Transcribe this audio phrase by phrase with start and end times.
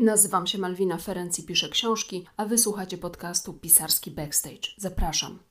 [0.00, 4.68] Nazywam się Malwina Ferenc i piszę książki, a wysłuchacie podcastu Pisarski Backstage.
[4.76, 5.49] Zapraszam.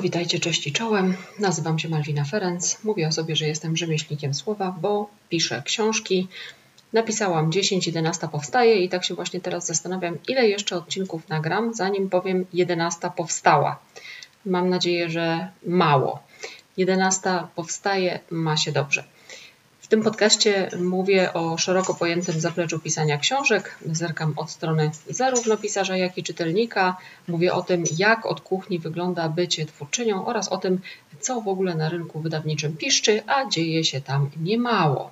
[0.00, 1.16] Witajcie, cześć i czołem.
[1.38, 2.84] Nazywam się Malwina Ferenc.
[2.84, 6.28] Mówię o sobie, że jestem rzemieślnikiem słowa, bo piszę książki.
[6.92, 12.10] Napisałam 10, 11 powstaje i tak się właśnie teraz zastanawiam, ile jeszcze odcinków nagram, zanim
[12.10, 13.78] powiem 11 powstała.
[14.46, 16.18] Mam nadzieję, że mało.
[16.76, 19.04] 11 powstaje, ma się dobrze.
[19.90, 23.78] Tym podcaście mówię o szeroko pojętym zapleczu pisania książek.
[23.86, 26.96] Zerkam od strony zarówno pisarza, jak i czytelnika.
[27.28, 30.80] Mówię o tym, jak od kuchni wygląda bycie twórczynią oraz o tym,
[31.20, 35.10] co w ogóle na rynku wydawniczym piszczy, a dzieje się tam niemało.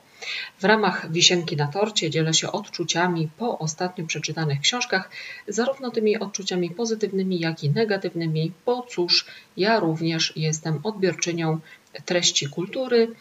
[0.59, 5.11] W ramach wisienki na torcie dzielę się odczuciami po ostatnio przeczytanych książkach,
[5.49, 11.61] zarówno tymi odczuciami pozytywnymi, jak i negatywnymi, bo cóż, ja również jestem odbiorczynią
[12.05, 13.15] treści kultury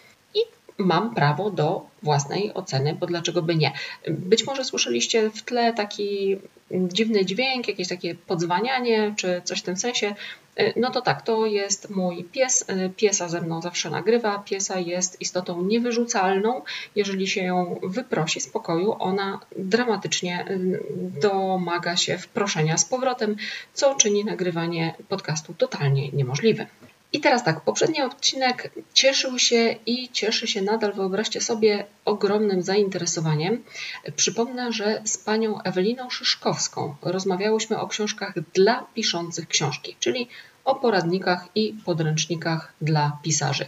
[0.78, 3.74] mam prawo do własnej oceny, bo dlaczego by nie?
[4.10, 6.38] Być może słyszeliście w tle taki
[6.72, 10.16] dziwny dźwięk, jakieś takie podzwanianie czy coś w tym sensie.
[10.76, 12.66] No to tak, to jest mój pies.
[12.96, 14.40] Piesa ze mną zawsze nagrywa.
[14.40, 16.62] Piesa jest istotą niewyrzucalną.
[16.96, 20.46] Jeżeli się ją wyprosi z pokoju, ona dramatycznie
[21.22, 23.36] domaga się wproszenia z powrotem,
[23.74, 26.68] co czyni nagrywanie podcastu totalnie niemożliwym.
[27.14, 33.64] I teraz tak, poprzedni odcinek cieszył się i cieszy się nadal, wyobraźcie sobie, ogromnym zainteresowaniem.
[34.16, 40.28] Przypomnę, że z panią Eweliną Szyszkowską rozmawiałyśmy o książkach dla piszących książki, czyli
[40.66, 43.66] o poradnikach i podręcznikach dla pisarzy.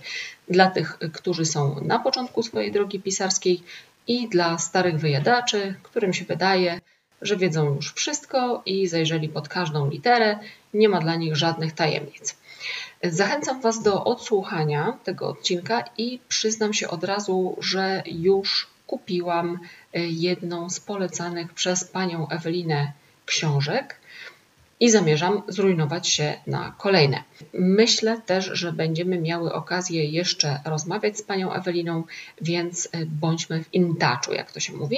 [0.50, 3.64] Dla tych, którzy są na początku swojej drogi pisarskiej
[4.08, 6.82] i dla starych wyjadaczy, którym się wydaje,
[7.22, 10.40] że wiedzą już wszystko i zajrzeli pod każdą literę,
[10.74, 12.36] nie ma dla nich żadnych tajemnic.
[13.04, 19.60] Zachęcam Was do odsłuchania tego odcinka i przyznam się od razu, że już kupiłam
[19.94, 22.92] e, jedną z polecanych przez panią Ewelinę
[23.26, 23.96] książek
[24.80, 27.24] i zamierzam zrujnować się na kolejne.
[27.54, 32.04] Myślę też, że będziemy miały okazję jeszcze rozmawiać z panią Eweliną,
[32.42, 34.98] więc e, bądźmy w intaczu, jak to się mówi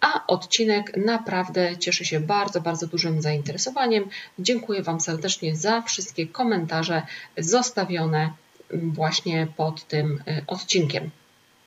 [0.00, 4.08] a odcinek naprawdę cieszy się bardzo, bardzo dużym zainteresowaniem.
[4.38, 7.02] Dziękuję Wam serdecznie za wszystkie komentarze
[7.38, 8.30] zostawione
[8.72, 11.10] właśnie pod tym y, odcinkiem.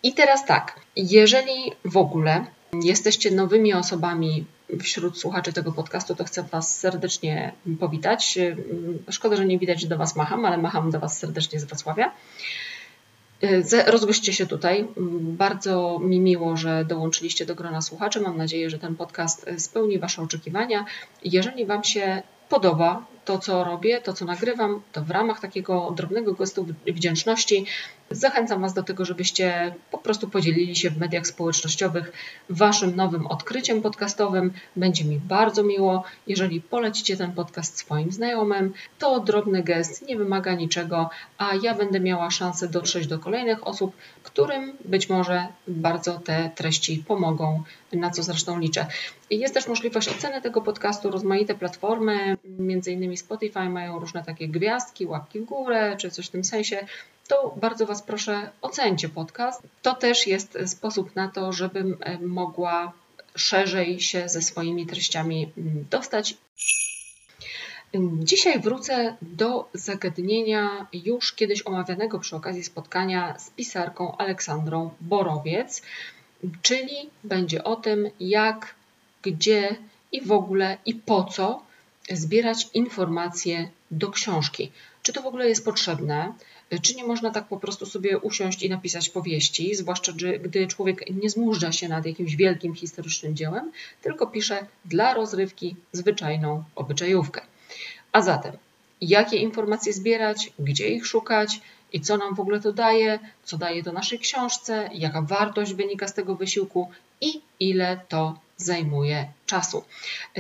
[0.04, 2.46] I teraz tak, jeżeli w ogóle
[2.84, 4.46] jesteście nowymi osobami
[4.82, 8.40] wśród słuchaczy tego podcastu, to chcę Was serdecznie powitać.
[9.10, 12.12] Szkoda, że nie widać, że do Was macham, ale macham do Was serdecznie z Wrocławia.
[13.88, 14.88] Rozgoście się tutaj.
[15.22, 18.22] Bardzo mi miło, że dołączyliście do grona słuchaczy.
[18.22, 20.86] Mam nadzieję, że ten podcast spełni Wasze oczekiwania.
[21.24, 26.34] Jeżeli Wam się podoba to, co robię, to, co nagrywam, to w ramach takiego drobnego
[26.34, 27.66] gestu wdzięczności
[28.12, 32.12] zachęcam Was do tego, żebyście po prostu podzielili się w mediach społecznościowych
[32.50, 34.54] Waszym nowym odkryciem podcastowym.
[34.76, 38.74] Będzie mi bardzo miło, jeżeli polecicie ten podcast swoim znajomym.
[39.00, 43.96] To drobny gest, nie wymaga niczego, a ja będę miała szansę dotrzeć do kolejnych osób,
[44.24, 48.86] którym być może bardzo te treści pomogą, na co zresztą liczę.
[49.30, 52.38] Jest też możliwość oceny tego podcastu, rozmaite platformy,
[52.88, 56.86] innymi Spotify mają różne takie gwiazdki, łapki w górę, czy coś w tym sensie,
[57.30, 59.62] to bardzo Was proszę, ocencie podcast.
[59.82, 62.94] To też jest sposób na to, żebym e, mogła
[63.36, 66.38] szerzej się ze swoimi treściami mm, dostać.
[68.20, 75.82] Dzisiaj wrócę do zagadnienia już kiedyś omawianego przy okazji spotkania z pisarką Aleksandrą Borowiec,
[76.62, 78.76] czyli będzie o tym, jak,
[79.22, 79.76] gdzie
[80.12, 81.64] i w ogóle i po co
[82.12, 84.72] zbierać informacje do książki.
[85.10, 86.34] Czy to w ogóle jest potrzebne?
[86.82, 90.12] Czy nie można tak po prostu sobie usiąść i napisać powieści, zwłaszcza
[90.42, 96.64] gdy człowiek nie zmurza się nad jakimś wielkim historycznym dziełem, tylko pisze dla rozrywki zwyczajną
[96.76, 97.42] obyczajówkę.
[98.12, 98.58] A zatem,
[99.02, 101.62] jakie informacje zbierać, gdzie ich szukać
[101.94, 106.08] i co nam w ogóle to daje, co daje to naszej książce, jaka wartość wynika
[106.08, 106.90] z tego wysiłku
[107.22, 109.84] i ile to zajmuje czasu.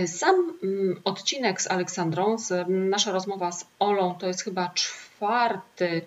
[0.07, 2.35] Sam mm, odcinek z Aleksandrą,
[2.67, 6.01] nasza rozmowa z Olą, to jest chyba czwarty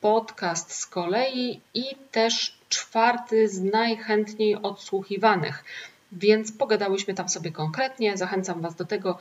[0.00, 5.64] podcast z kolei i też czwarty z najchętniej odsłuchiwanych.
[6.12, 8.16] Więc pogadałyśmy tam sobie konkretnie.
[8.16, 9.18] Zachęcam Was do tego,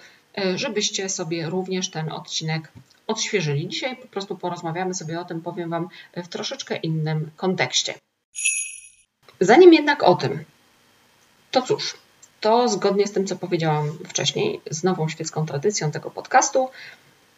[0.56, 2.72] żebyście sobie również ten odcinek
[3.08, 3.68] odświeżyli.
[3.68, 7.94] Dzisiaj po prostu porozmawiamy sobie o tym, powiem Wam w troszeczkę innym kontekście.
[9.40, 10.44] Zanim jednak o tym,
[11.56, 11.94] to cóż,
[12.42, 16.70] to zgodnie z tym, co powiedziałam wcześniej, z nową świecką tradycją tego podcastu,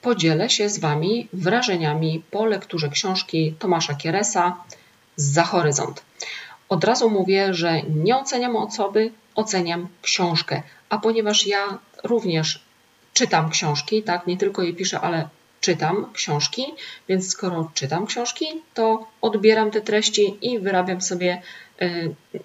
[0.01, 4.63] podzielę się z Wami wrażeniami po lekturze książki Tomasza Kieresa
[5.15, 6.01] Za horyzont.
[6.69, 10.63] Od razu mówię, że nie oceniam osoby, oceniam książkę.
[10.89, 12.63] A ponieważ ja również
[13.13, 15.29] czytam książki, tak, nie tylko je piszę, ale
[15.61, 16.65] czytam książki,
[17.09, 21.41] więc skoro czytam książki, to odbieram te treści i wyrabiam sobie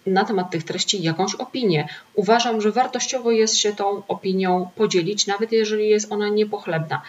[0.07, 1.89] na temat tych treści jakąś opinię.
[2.15, 7.03] Uważam, że wartościowo jest się tą opinią podzielić, nawet jeżeli jest ona niepochlebna.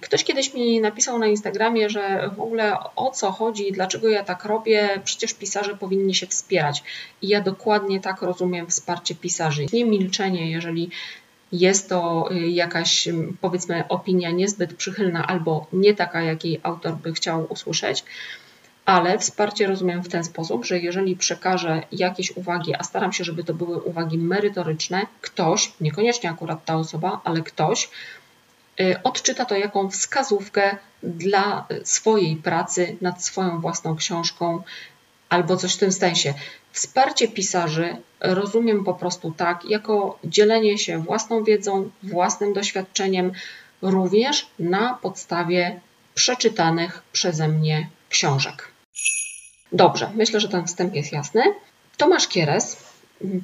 [0.00, 4.44] Ktoś kiedyś mi napisał na Instagramie, że w ogóle o co chodzi, dlaczego ja tak
[4.44, 6.82] robię, przecież pisarze powinni się wspierać.
[7.22, 9.66] I ja dokładnie tak rozumiem wsparcie pisarzy.
[9.72, 10.90] Nie milczenie, jeżeli
[11.52, 13.08] jest to y, jakaś,
[13.40, 18.04] powiedzmy, opinia niezbyt przychylna albo nie taka, jakiej autor by chciał usłyszeć,
[18.86, 23.44] ale wsparcie rozumiem w ten sposób, że jeżeli przekażę jakieś uwagi, a staram się, żeby
[23.44, 27.88] to były uwagi merytoryczne, ktoś, niekoniecznie akurat ta osoba, ale ktoś,
[28.80, 34.62] Y, odczyta to jako wskazówkę dla swojej pracy nad swoją własną książką
[35.28, 36.34] albo coś w tym sensie.
[36.72, 43.32] Wsparcie pisarzy rozumiem po prostu tak, jako dzielenie się własną wiedzą, własnym doświadczeniem,
[43.82, 45.80] również na podstawie
[46.14, 48.75] przeczytanych przeze mnie książek.
[49.72, 51.42] Dobrze, myślę, że ten wstęp jest jasny.
[51.96, 52.76] Tomasz Kieres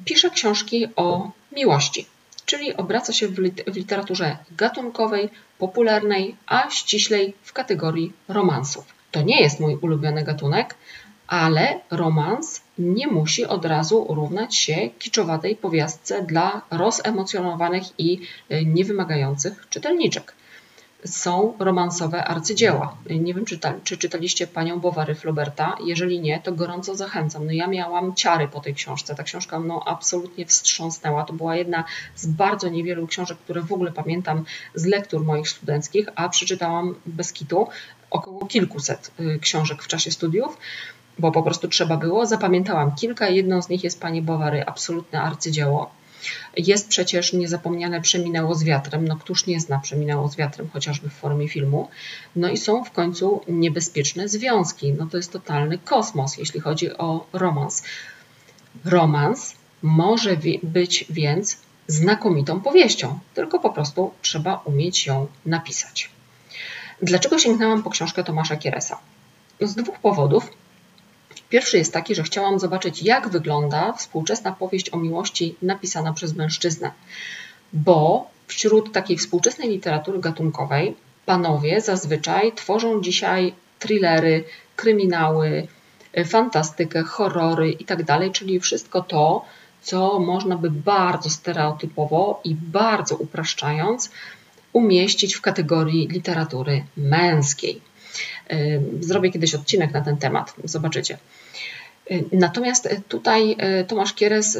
[0.05, 2.07] pisze książki o miłości
[2.53, 8.85] czyli obraca się w literaturze gatunkowej, popularnej, a ściślej w kategorii romansów.
[9.11, 10.75] To nie jest mój ulubiony gatunek,
[11.27, 18.21] ale romans nie musi od razu równać się kiczowatej powiastce dla rozemocjonowanych i
[18.53, 20.35] y, niewymagających czytelniczek
[21.05, 22.97] są romansowe arcydzieła.
[23.11, 25.77] Nie wiem, czy, ta, czy czytaliście Panią Bowary Flauberta.
[25.85, 27.47] Jeżeli nie, to gorąco zachęcam.
[27.47, 29.15] No ja miałam ciary po tej książce.
[29.15, 31.25] Ta książka no, absolutnie wstrząsnęła.
[31.25, 31.85] To była jedna
[32.17, 34.45] z bardzo niewielu książek, które w ogóle pamiętam
[34.75, 37.69] z lektur moich studenckich, a przeczytałam bez kitu
[38.11, 40.59] około kilkuset y, książek w czasie studiów
[41.19, 42.27] bo po prostu trzeba było.
[42.27, 45.91] Zapamiętałam kilka, jedną z nich jest Pani Bowary, absolutne arcydzieło.
[46.57, 49.09] Jest przecież niezapomniane Przeminęło z wiatrem.
[49.09, 51.89] No któż nie zna Przeminęło z wiatrem, chociażby w formie filmu.
[52.37, 54.93] No i są w końcu niebezpieczne związki.
[54.93, 57.83] No to jest totalny kosmos, jeśli chodzi o romans.
[58.85, 66.11] Romans może być więc znakomitą powieścią, tylko po prostu trzeba umieć ją napisać.
[67.03, 68.99] Dlaczego sięgnęłam po książkę Tomasza Kieresa?
[69.61, 70.62] Z dwóch powodów.
[71.53, 76.91] Pierwszy jest taki, że chciałam zobaczyć, jak wygląda współczesna powieść o miłości napisana przez mężczyznę,
[77.73, 80.97] bo wśród takiej współczesnej literatury gatunkowej
[81.27, 84.45] panowie zazwyczaj tworzą dzisiaj thrillery,
[84.77, 85.67] kryminały,
[86.27, 89.45] fantastykę, horrory itd., tak czyli wszystko to,
[89.83, 94.11] co można by bardzo stereotypowo i bardzo upraszczając
[94.73, 97.92] umieścić w kategorii literatury męskiej.
[99.01, 101.19] Zrobię kiedyś odcinek na ten temat, zobaczycie.
[102.33, 104.59] Natomiast tutaj e, Tomasz Kieres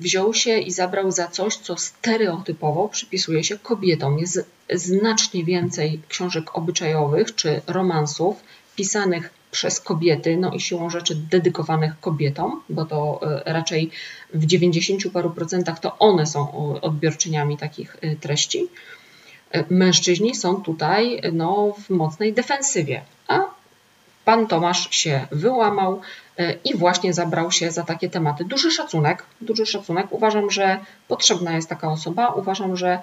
[0.00, 4.18] wziął się i zabrał za coś, co stereotypowo przypisuje się kobietom.
[4.18, 4.40] Jest
[4.74, 8.36] znacznie więcej książek obyczajowych czy romansów
[8.76, 13.90] pisanych przez kobiety, no i siłą rzeczy dedykowanych kobietom, bo to raczej
[14.34, 18.68] w 90 paru procentach to one są odbiorczyniami takich treści.
[19.70, 23.40] Mężczyźni są tutaj no, w mocnej defensywie, a
[24.24, 26.00] pan Tomasz się wyłamał
[26.38, 28.44] e, i właśnie zabrał się za takie tematy.
[28.44, 30.06] Duży szacunek, duży szacunek.
[30.10, 30.78] Uważam, że
[31.08, 32.28] potrzebna jest taka osoba.
[32.28, 32.98] Uważam, że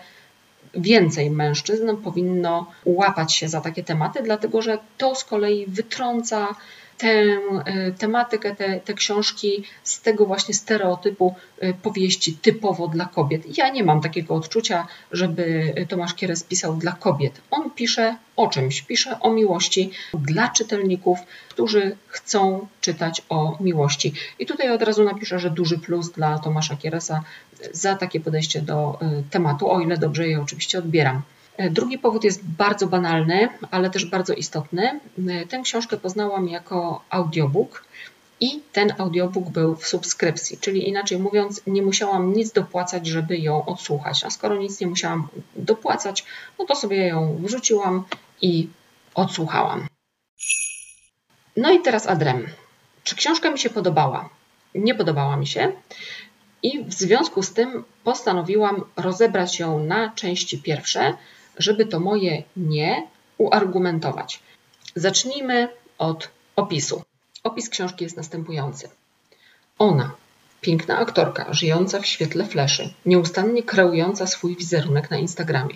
[0.74, 6.48] więcej mężczyzn powinno łapać się za takie tematy, dlatego że to z kolei wytrąca
[6.98, 7.08] tę
[7.66, 13.58] e, tematykę, te, te książki z tego właśnie stereotypu e, powieści typowo dla kobiet.
[13.58, 17.42] Ja nie mam takiego odczucia, żeby Tomasz Kieres pisał dla kobiet.
[17.52, 24.14] On pisze o czymś, pisze o miłości dla czytelników, którzy chcą czytać o miłości.
[24.40, 27.24] I tutaj od razu napiszę, że duży plus dla Tomasza Kieresa
[27.72, 31.22] za takie podejście do e, tematu, o ile dobrze je oczywiście odbieram.
[31.58, 35.00] E, drugi powód jest bardzo banalny, ale też bardzo istotny.
[35.30, 37.86] E, tę książkę poznałam jako audiobook
[38.40, 43.66] i ten audiobook był w subskrypcji, czyli inaczej mówiąc, nie musiałam nic dopłacać, żeby ją
[43.66, 44.24] odsłuchać.
[44.24, 46.26] A skoro nic nie musiałam dopłacać,
[46.60, 48.04] no to sobie ją wrzuciłam
[48.42, 48.68] i
[49.14, 49.88] odsłuchałam.
[51.58, 52.48] No i teraz adrem.
[53.04, 54.30] Czy książka mi się podobała?
[54.76, 55.72] Nie podobała mi się.
[56.64, 61.14] I w związku z tym postanowiłam rozebrać ją na części pierwsze,
[61.58, 63.08] żeby to moje nie
[63.38, 64.40] uargumentować.
[64.96, 67.02] Zacznijmy od opisu.
[67.44, 68.90] Opis książki jest następujący.
[69.80, 70.12] Ona,
[70.62, 75.76] piękna aktorka, żyjąca w świetle fleszy, nieustannie kreująca swój wizerunek na Instagramie.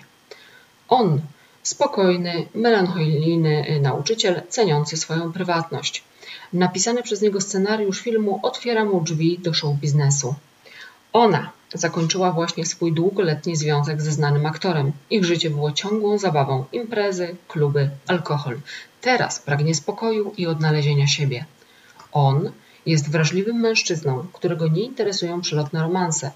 [0.88, 1.22] On,
[1.64, 6.04] spokojny, melancholijny nauczyciel, ceniący swoją prywatność.
[6.54, 10.36] Napisany przez niego scenariusz filmu otwiera mu drzwi do show biznesu.
[11.14, 14.92] Ona zakończyła właśnie swój długoletni związek ze znanym aktorem.
[15.10, 18.60] Ich życie było ciągłą zabawą, imprezy, kluby, alkohol.
[19.02, 21.46] Teraz pragnie spokoju i odnalezienia siebie.
[22.12, 22.52] On
[22.86, 26.32] jest wrażliwym mężczyzną, którego nie interesują przelotne romanse.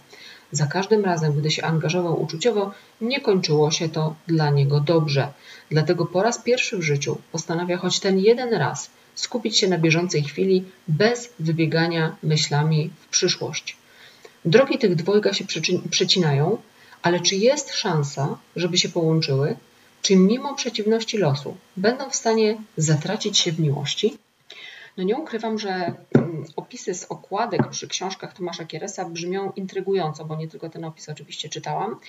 [0.51, 2.71] Za każdym razem, gdy się angażował uczuciowo,
[3.01, 5.33] nie kończyło się to dla niego dobrze.
[5.71, 10.23] Dlatego po raz pierwszy w życiu postanawia choć ten jeden raz skupić się na bieżącej
[10.23, 13.77] chwili bez wybiegania myślami w przyszłość.
[14.45, 15.45] Drogi tych dwojga się
[15.89, 16.57] przecinają,
[17.01, 19.55] ale czy jest szansa, żeby się połączyły?
[20.01, 24.17] Czy mimo przeciwności losu będą w stanie zatracić się w miłości?
[24.97, 30.35] No nie ukrywam, że mm, opisy z okładek przy książkach Tomasza Kieresa brzmią intrygująco, bo
[30.35, 32.00] nie tylko ten opis oczywiście czytałam.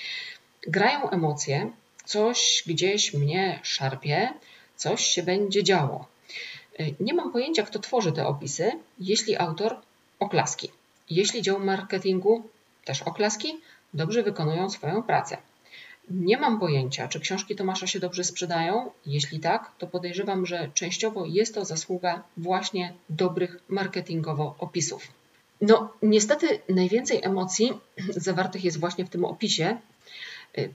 [0.66, 1.70] Grają emocje,
[2.04, 4.32] coś gdzieś mnie szarpie,
[4.76, 6.06] coś się będzie działo.
[6.80, 9.76] Y, nie mam pojęcia, kto tworzy te opisy, jeśli autor
[10.18, 10.70] oklaski.
[11.11, 12.49] Jeśli dział marketingu
[12.84, 13.61] też oklaski,
[13.94, 15.37] dobrze wykonują swoją pracę.
[16.11, 18.90] Nie mam pojęcia, czy książki Tomasza się dobrze sprzedają.
[19.06, 25.08] Jeśli tak, to podejrzewam, że częściowo jest to zasługa właśnie dobrych marketingowo opisów.
[25.61, 27.73] No, niestety najwięcej emocji
[28.08, 29.78] zawartych jest właśnie w tym opisie.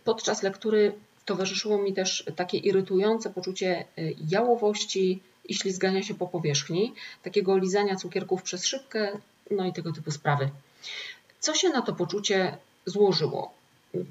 [0.04, 0.94] Podczas lektury
[1.26, 3.86] towarzyszyło mi też takie irytujące poczucie
[4.30, 6.94] jałowości i ślizgania się po powierzchni,
[7.24, 9.18] takiego lizania cukierków przez szybkę,
[9.52, 10.50] no i tego typu sprawy.
[11.40, 13.54] Co się na to poczucie złożyło?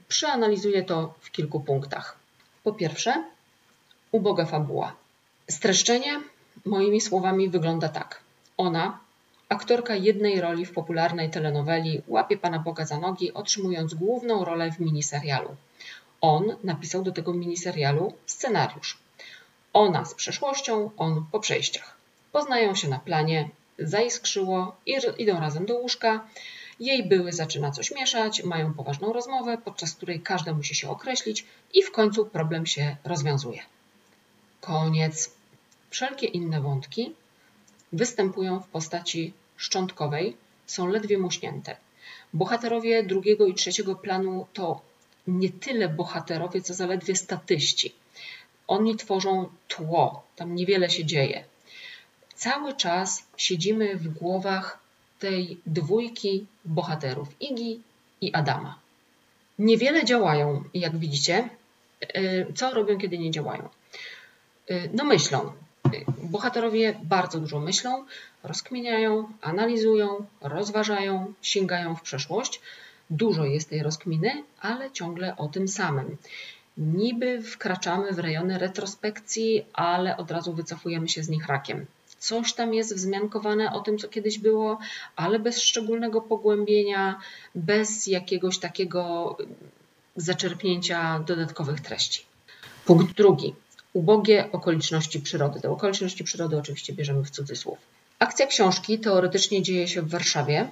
[0.08, 2.18] Przeanalizuję to w kilku punktach.
[2.64, 3.24] Po pierwsze,
[4.12, 4.92] uboga fabuła.
[5.50, 6.20] Streszczenie,
[6.64, 8.20] moimi słowami, wygląda tak.
[8.56, 8.98] Ona,
[9.48, 14.80] aktorka jednej roli w popularnej telenoweli, łapie Pana Boga za nogi, otrzymując główną rolę w
[14.80, 15.56] miniserialu.
[16.20, 18.98] On napisał do tego miniserialu scenariusz.
[19.72, 21.96] Ona z przeszłością, on po przejściach.
[22.32, 23.48] Poznają się na planie,
[23.78, 24.76] zaiskrzyło
[25.18, 26.28] idą razem do łóżka.
[26.80, 31.44] Jej były zaczyna coś mieszać, mają poważną rozmowę, podczas której każdy musi się określić
[31.74, 33.62] i w końcu problem się rozwiązuje.
[34.60, 35.30] Koniec.
[35.90, 37.14] Wszelkie inne wątki
[37.92, 41.76] występują w postaci szczątkowej, są ledwie muśnięte.
[42.32, 44.80] Bohaterowie drugiego i trzeciego planu to
[45.26, 47.94] nie tyle bohaterowie, co zaledwie statyści.
[48.66, 51.44] Oni tworzą tło, tam niewiele się dzieje.
[52.38, 54.78] Cały czas siedzimy w głowach
[55.18, 57.82] tej dwójki bohaterów, Igi
[58.20, 58.78] i Adama.
[59.58, 61.48] Niewiele działają, jak widzicie.
[62.16, 63.68] Y, co robią, kiedy nie działają?
[64.70, 65.52] Y, no myślą.
[66.22, 68.04] Bohaterowie bardzo dużo myślą,
[68.42, 72.60] rozkminiają, analizują, rozważają, sięgają w przeszłość.
[73.10, 76.16] Dużo jest tej rozkminy, ale ciągle o tym samym.
[76.76, 81.86] Niby wkraczamy w rejony retrospekcji, ale od razu wycofujemy się z nich rakiem.
[82.18, 84.78] Coś tam jest wzmiankowane o tym, co kiedyś było,
[85.16, 87.20] ale bez szczególnego pogłębienia,
[87.54, 89.36] bez jakiegoś takiego
[90.16, 92.24] zaczerpnięcia dodatkowych treści.
[92.84, 93.54] Punkt drugi.
[93.92, 95.60] Ubogie okoliczności przyrody.
[95.60, 97.78] Te okoliczności przyrody oczywiście bierzemy w cudzysłów.
[98.18, 100.68] Akcja książki teoretycznie dzieje się w Warszawie,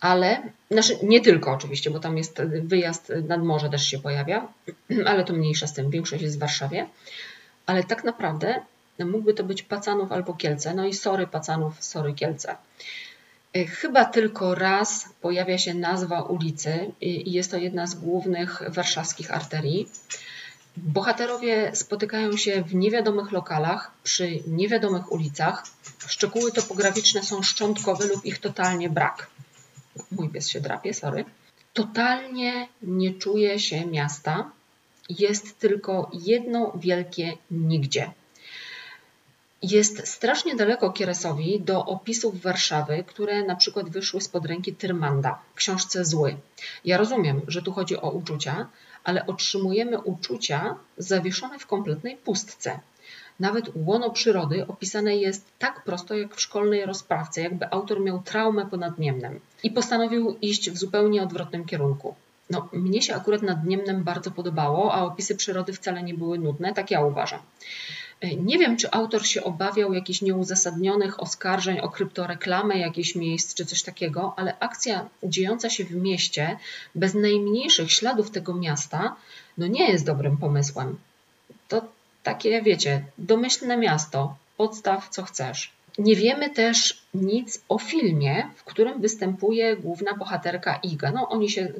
[0.00, 4.48] ale znaczy nie tylko oczywiście, bo tam jest wyjazd nad morze też się pojawia,
[5.10, 6.88] ale to mniejsza z tym, większość jest w Warszawie.
[7.66, 8.60] Ale tak naprawdę
[8.98, 10.74] mógłby to być Pacanów albo Kielce.
[10.74, 12.56] No i sorry Pacanów, sorry Kielce.
[13.54, 19.34] E, chyba tylko raz pojawia się nazwa ulicy i jest to jedna z głównych warszawskich
[19.34, 19.88] arterii.
[20.76, 25.64] Bohaterowie spotykają się w niewiadomych lokalach, przy niewiadomych ulicach.
[26.06, 29.30] Szczegóły topograficzne są szczątkowe lub ich totalnie brak.
[30.10, 31.24] Mój pies się drapie, sorry.
[31.72, 34.50] Totalnie nie czuje się miasta.
[35.08, 38.10] Jest tylko jedno wielkie nigdzie.
[39.62, 45.54] Jest strasznie daleko Kieresowi do opisów Warszawy, które na przykład wyszły spod ręki Tyrmanda w
[45.54, 46.36] książce Zły.
[46.84, 48.68] Ja rozumiem, że tu chodzi o uczucia,
[49.04, 52.80] ale otrzymujemy uczucia zawieszone w kompletnej pustce.
[53.40, 58.66] Nawet łono przyrody opisane jest tak prosto jak w szkolnej rozprawce, jakby autor miał traumę
[58.66, 62.14] ponadniemnem i postanowił iść w zupełnie odwrotnym kierunku.
[62.50, 66.90] No, mnie się akurat nadniemnem bardzo podobało, a opisy przyrody wcale nie były nudne, tak
[66.90, 67.40] ja uważam.
[68.22, 73.82] Nie wiem, czy autor się obawiał jakichś nieuzasadnionych oskarżeń o kryptoreklamę jakichś miejsc czy coś
[73.82, 76.58] takiego, ale akcja dziejąca się w mieście
[76.94, 79.16] bez najmniejszych śladów tego miasta,
[79.58, 80.98] no nie jest dobrym pomysłem.
[81.68, 81.82] To
[82.22, 85.72] takie, wiecie, domyślne miasto, podstaw co chcesz.
[85.98, 91.12] Nie wiemy też nic o filmie, w którym występuje główna bohaterka Iga.
[91.12, 91.72] No, oni się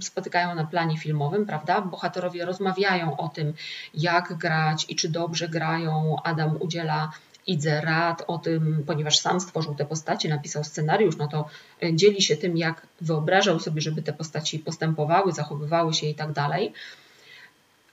[0.00, 1.80] spotykają na planie filmowym, prawda?
[1.80, 3.54] Bohaterowie rozmawiają o tym,
[3.94, 6.16] jak grać i czy dobrze grają.
[6.24, 7.12] Adam udziela
[7.46, 11.48] Idze rad o tym, ponieważ sam stworzył te postacie, napisał scenariusz, no to
[11.92, 16.72] dzieli się tym, jak wyobrażał sobie, żeby te postaci postępowały, zachowywały się i tak dalej.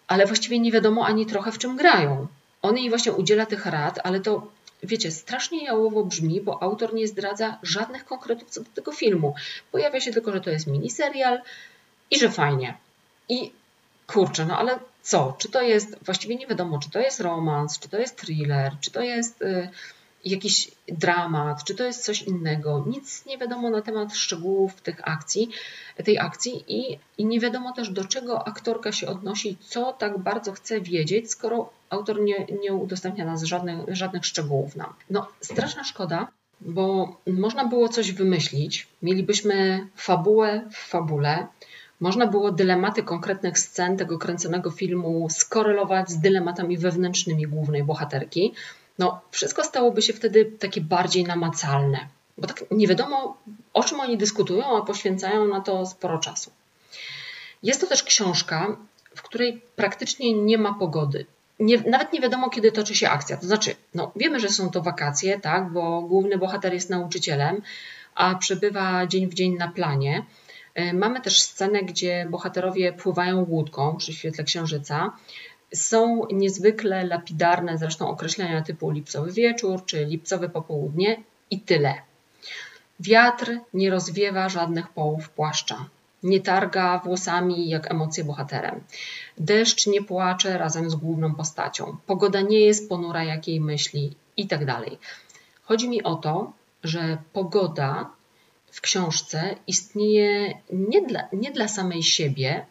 [0.07, 2.27] Ale właściwie nie wiadomo ani trochę w czym grają.
[2.61, 4.47] On jej właśnie udziela tych rad, ale to
[4.83, 9.35] wiecie, strasznie jałowo brzmi, bo autor nie zdradza żadnych konkretów co do tego filmu.
[9.71, 11.41] Pojawia się tylko, że to jest miniserial
[12.11, 12.77] i że fajnie.
[13.29, 13.51] I
[14.07, 15.35] kurczę, no ale co?
[15.37, 18.91] Czy to jest, właściwie nie wiadomo, czy to jest romans, czy to jest thriller, czy
[18.91, 19.69] to jest y,
[20.25, 22.85] jakiś dramat, czy to jest coś innego.
[22.87, 25.49] Nic nie wiadomo na temat szczegółów tych akcji,
[26.03, 30.51] tej akcji i, i nie wiadomo też do czego aktorka się odnosi, co tak bardzo
[30.51, 34.93] chce wiedzieć, skoro autor nie, nie udostępnia nas żadnych, żadnych szczegółów nam.
[35.09, 36.27] No, straszna szkoda,
[36.61, 38.87] bo można było coś wymyślić.
[39.01, 41.47] Mielibyśmy fabułę w fabule,
[42.01, 48.53] można było dylematy konkretnych scen tego kręconego filmu skorelować z dylematami wewnętrznymi głównej bohaterki.
[48.99, 52.07] No, wszystko stałoby się wtedy takie bardziej namacalne,
[52.37, 53.37] bo tak nie wiadomo,
[53.73, 56.51] o czym oni dyskutują, a poświęcają na to sporo czasu.
[57.63, 58.77] Jest to też książka,
[59.15, 61.25] w której praktycznie nie ma pogody.
[61.59, 63.37] Nie, nawet nie wiadomo, kiedy toczy się akcja.
[63.37, 67.61] To znaczy, no, wiemy, że są to wakacje, tak, bo główny bohater jest nauczycielem,
[68.15, 70.25] a przebywa dzień w dzień na planie.
[70.73, 75.11] E, mamy też scenę, gdzie bohaterowie pływają łódką przy świetle księżyca.
[75.73, 81.93] Są niezwykle lapidarne zresztą określenia typu lipcowy wieczór czy lipcowe popołudnie i tyle.
[82.99, 85.85] Wiatr nie rozwiewa żadnych połów płaszcza.
[86.23, 88.83] Nie targa włosami jak emocje bohaterem.
[89.37, 91.97] Deszcz nie płacze razem z główną postacią.
[92.05, 94.97] Pogoda nie jest ponura jak jej myśli i tak dalej.
[95.63, 98.09] Chodzi mi o to, że pogoda
[98.71, 102.65] w książce istnieje nie dla, nie dla samej siebie,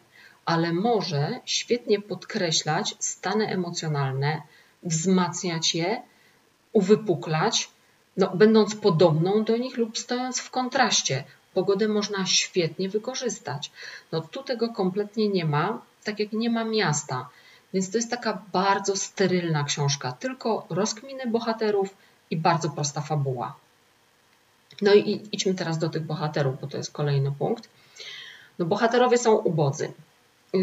[0.45, 4.41] ale może świetnie podkreślać stany emocjonalne,
[4.83, 6.01] wzmacniać je,
[6.73, 7.69] uwypuklać,
[8.17, 11.23] no, będąc podobną do nich lub stojąc w kontraście.
[11.53, 13.71] Pogodę można świetnie wykorzystać.
[14.11, 17.29] No, tu tego kompletnie nie ma, tak jak nie ma miasta.
[17.73, 21.95] Więc to jest taka bardzo sterylna książka, tylko rozkminy bohaterów
[22.29, 23.55] i bardzo prosta fabuła.
[24.81, 27.69] No i idźmy teraz do tych bohaterów, bo to jest kolejny punkt.
[28.59, 29.91] No, bohaterowie są ubodzy.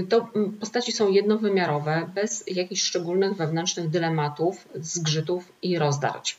[0.08, 6.36] To mm, postaci są jednowymiarowe, bez jakichś szczególnych wewnętrznych dylematów, zgrzytów i rozdarć.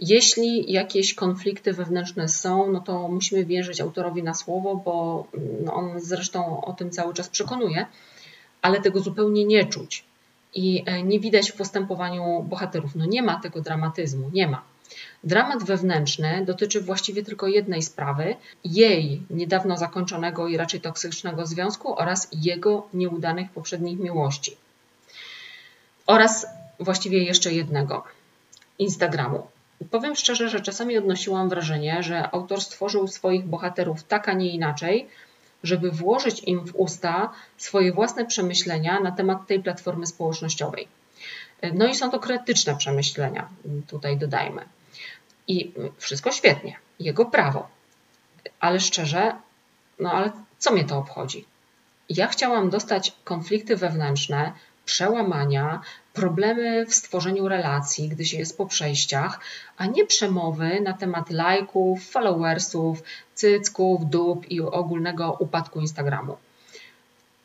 [0.00, 6.00] Jeśli jakieś konflikty wewnętrzne są, no to musimy wierzyć autorowi na słowo, bo mm, on
[6.00, 7.86] zresztą o tym cały czas przekonuje,
[8.62, 10.04] ale tego zupełnie nie czuć.
[10.54, 12.94] I e, nie widać w postępowaniu bohaterów.
[12.94, 14.62] No nie ma tego dramatyzmu, nie ma.
[15.24, 22.28] Dramat wewnętrzny dotyczy właściwie tylko jednej sprawy jej niedawno zakończonego i raczej toksycznego związku oraz
[22.32, 24.56] jego nieudanych poprzednich miłości.
[26.06, 26.46] Oraz
[26.80, 28.04] właściwie jeszcze jednego
[28.78, 29.46] Instagramu.
[29.90, 35.08] Powiem szczerze, że czasami odnosiłam wrażenie, że autor stworzył swoich bohaterów tak, a nie inaczej,
[35.62, 40.88] żeby włożyć im w usta swoje własne przemyślenia na temat tej platformy społecznościowej.
[41.74, 43.48] No i są to krytyczne przemyślenia,
[43.86, 44.77] tutaj dodajmy.
[45.48, 47.68] I wszystko świetnie, jego prawo.
[48.60, 49.32] Ale szczerze,
[49.98, 51.44] no ale co mnie to obchodzi?
[52.08, 54.52] Ja chciałam dostać konflikty wewnętrzne,
[54.84, 55.80] przełamania,
[56.12, 59.40] problemy w stworzeniu relacji, gdy się jest po przejściach,
[59.76, 63.02] a nie przemowy na temat lajków, followersów,
[63.34, 66.36] cycków, dup i ogólnego upadku Instagramu.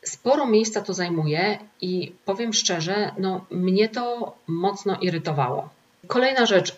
[0.02, 5.68] Sporo miejsca to zajmuje i powiem szczerze, no mnie to mocno irytowało.
[6.06, 6.76] Kolejna rzecz,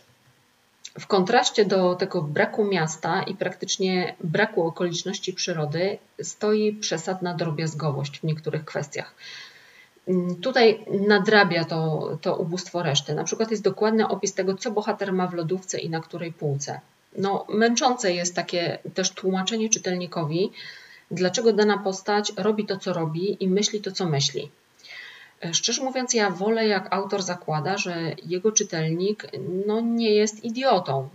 [1.00, 8.24] w kontraście do tego braku miasta i praktycznie braku okoliczności przyrody stoi przesadna drobiazgowość w
[8.24, 9.14] niektórych kwestiach.
[10.08, 13.14] Mm, tutaj nadrabia to, to ubóstwo reszty.
[13.14, 16.80] Na przykład jest dokładny opis tego, co bohater ma w lodówce i na której półce.
[17.18, 20.50] No, męczące jest takie też tłumaczenie czytelnikowi,
[21.10, 24.50] dlaczego dana postać robi to, co robi i myśli to, co myśli.
[25.44, 29.26] E, szczerze mówiąc, ja wolę, jak autor zakłada, że jego czytelnik
[29.66, 31.08] no, nie jest idiotą.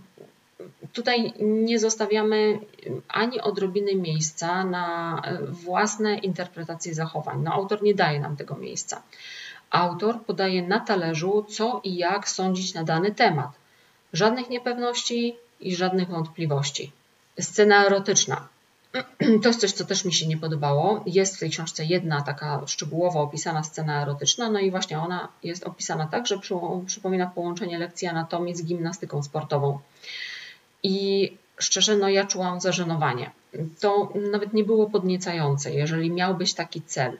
[0.92, 2.58] Tutaj nie zostawiamy
[3.08, 7.42] ani odrobiny miejsca na e, własne interpretacje zachowań.
[7.42, 9.02] No, autor nie daje nam tego miejsca.
[9.70, 13.50] Autor podaje na talerzu, co i jak sądzić na dany temat.
[14.12, 16.92] Żadnych niepewności i żadnych wątpliwości.
[17.40, 18.48] Scena erotyczna.
[19.42, 21.02] To jest coś, co też mi się nie podobało.
[21.06, 25.64] Jest w tej książce jedna taka szczegółowo opisana scena erotyczna, no i właśnie ona jest
[25.64, 26.38] opisana tak, że
[26.86, 29.78] przypomina połączenie lekcji anatomii z gimnastyką sportową.
[30.82, 33.30] I szczerze, no ja czułam zażenowanie.
[33.80, 37.18] To nawet nie było podniecające, jeżeli miał być taki cel.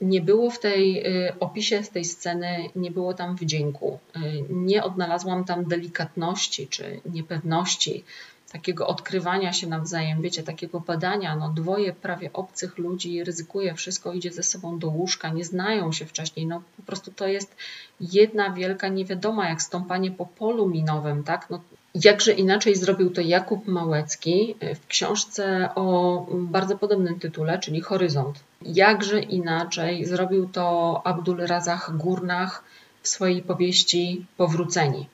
[0.00, 3.98] Nie było w tej y, opisie z tej sceny, nie było tam wdzięku.
[4.16, 8.04] Y, nie odnalazłam tam delikatności czy niepewności
[8.52, 14.30] takiego odkrywania się nawzajem, wiecie, takiego badania, no dwoje prawie obcych ludzi ryzykuje wszystko, idzie
[14.30, 17.56] ze sobą do łóżka, nie znają się wcześniej, no po prostu to jest
[18.00, 21.60] jedna wielka niewiadoma, jak stąpanie po polu minowym, tak, no
[21.94, 28.40] Jakże inaczej zrobił to Jakub Małecki w książce o bardzo podobnym tytule, czyli Horyzont.
[28.62, 32.64] Jakże inaczej zrobił to Abdul Razach Gurnach
[33.02, 35.08] w swojej powieści Powróceni.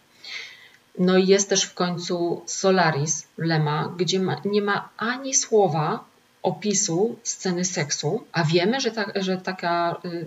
[0.99, 6.05] No i jest też w końcu Solaris Lema, gdzie ma, nie ma ani słowa
[6.43, 10.27] opisu sceny seksu, a wiemy, że, ta, że taka, y,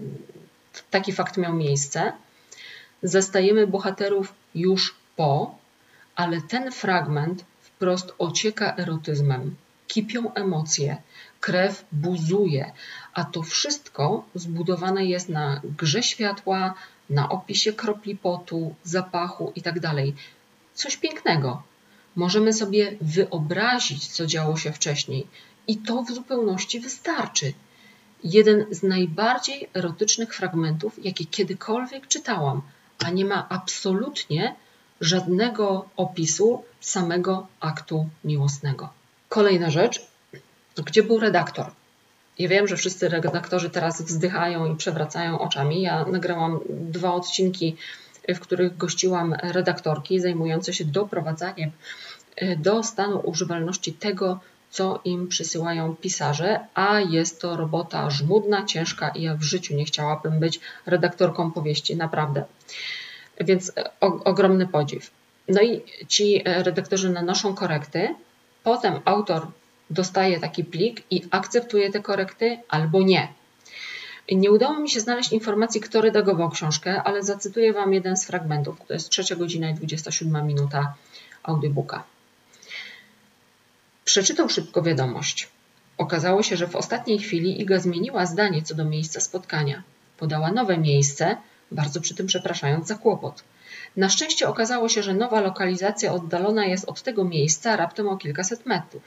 [0.89, 2.13] taki fakt miał miejsce.
[3.03, 5.55] Zastajemy bohaterów już po,
[6.15, 9.55] ale ten fragment wprost ocieka erotyzmem.
[9.87, 10.97] Kipią emocje,
[11.39, 12.71] krew buzuje,
[13.13, 16.73] a to wszystko zbudowane jest na grze światła,
[17.09, 19.93] na opisie kropli potu, zapachu itd.
[20.73, 21.63] Coś pięknego.
[22.15, 25.27] Możemy sobie wyobrazić, co działo się wcześniej,
[25.67, 27.53] i to w zupełności wystarczy.
[28.23, 32.61] Jeden z najbardziej erotycznych fragmentów, jakie kiedykolwiek czytałam,
[33.05, 34.55] a nie ma absolutnie
[35.01, 38.89] żadnego opisu samego aktu miłosnego.
[39.29, 40.07] Kolejna rzecz,
[40.75, 41.71] gdzie był redaktor?
[42.39, 45.81] Ja wiem, że wszyscy redaktorzy teraz wzdychają i przewracają oczami.
[45.81, 47.75] Ja nagrałam dwa odcinki
[48.29, 51.71] w których gościłam redaktorki zajmujące się doprowadzaniem
[52.35, 59.09] e, do stanu używalności tego, co im przysyłają pisarze, a jest to robota żmudna, ciężka
[59.09, 62.43] i ja w życiu nie chciałabym być redaktorką powieści, naprawdę.
[63.39, 65.11] Więc e, o, ogromny podziw.
[65.47, 68.15] No i ci e, redaktorzy nanoszą korekty,
[68.63, 69.47] potem autor
[69.89, 73.27] dostaje taki plik i akceptuje te korekty albo nie.
[74.31, 78.77] Nie udało mi się znaleźć informacji, kto redagował książkę, ale zacytuję Wam jeden z fragmentów.
[78.87, 80.93] To jest trzecia godzina i 27 minuta
[81.43, 82.03] audiobooka.
[84.05, 85.49] Przeczytał szybko wiadomość.
[85.97, 89.83] Okazało się, że w ostatniej chwili Iga zmieniła zdanie co do miejsca spotkania.
[90.17, 91.37] Podała nowe miejsce,
[91.71, 93.43] bardzo przy tym przepraszając za kłopot.
[93.97, 98.65] Na szczęście okazało się, że nowa lokalizacja oddalona jest od tego miejsca raptem o kilkaset
[98.65, 99.03] metrów.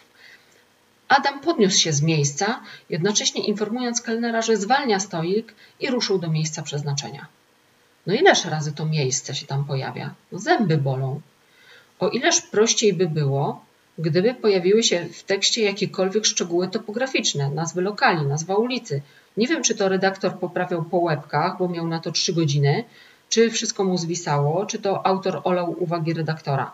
[1.16, 6.62] Adam podniósł się z miejsca, jednocześnie informując kelnera, że zwalnia stolik i ruszył do miejsca
[6.62, 7.26] przeznaczenia.
[8.06, 10.14] No ileż razy to miejsce się tam pojawia?
[10.32, 11.20] No zęby bolą.
[12.00, 13.64] O ileż prościej by było,
[13.98, 19.02] gdyby pojawiły się w tekście jakiekolwiek szczegóły topograficzne, nazwy lokali, nazwa ulicy.
[19.36, 22.84] Nie wiem, czy to redaktor poprawiał po łebkach, bo miał na to trzy godziny,
[23.28, 26.72] czy wszystko mu zwisało, czy to autor olał uwagi redaktora.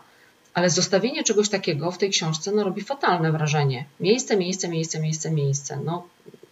[0.53, 3.85] Ale zostawienie czegoś takiego w tej książce no, robi fatalne wrażenie.
[3.99, 5.79] Miejsce, miejsce, miejsce, miejsce, miejsce.
[5.85, 6.07] No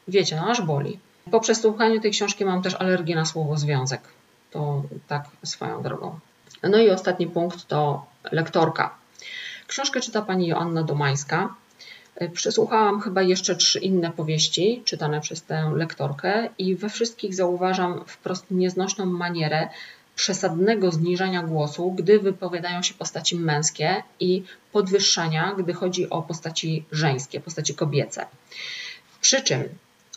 [0.08, 1.00] wiecie, no aż boli.
[1.32, 4.02] Po przesłuchaniu tej książki mam też alergię na słowo związek.
[4.52, 6.20] To tak swoją drogą.
[6.64, 8.96] No i ostatni punkt to lektorka.
[9.68, 11.56] Książkę czyta pani Joanna Domańska.
[12.34, 18.46] Przesłuchałam chyba jeszcze trzy inne powieści czytane przez tę lektorkę i we wszystkich zauważam wprost
[18.52, 19.70] nieznośną manierę
[20.20, 27.40] przesadnego zniżania głosu, gdy wypowiadają się postaci męskie i podwyższania, gdy chodzi o postaci żeńskie,
[27.40, 28.26] postaci kobiece.
[29.22, 29.64] Przy czym,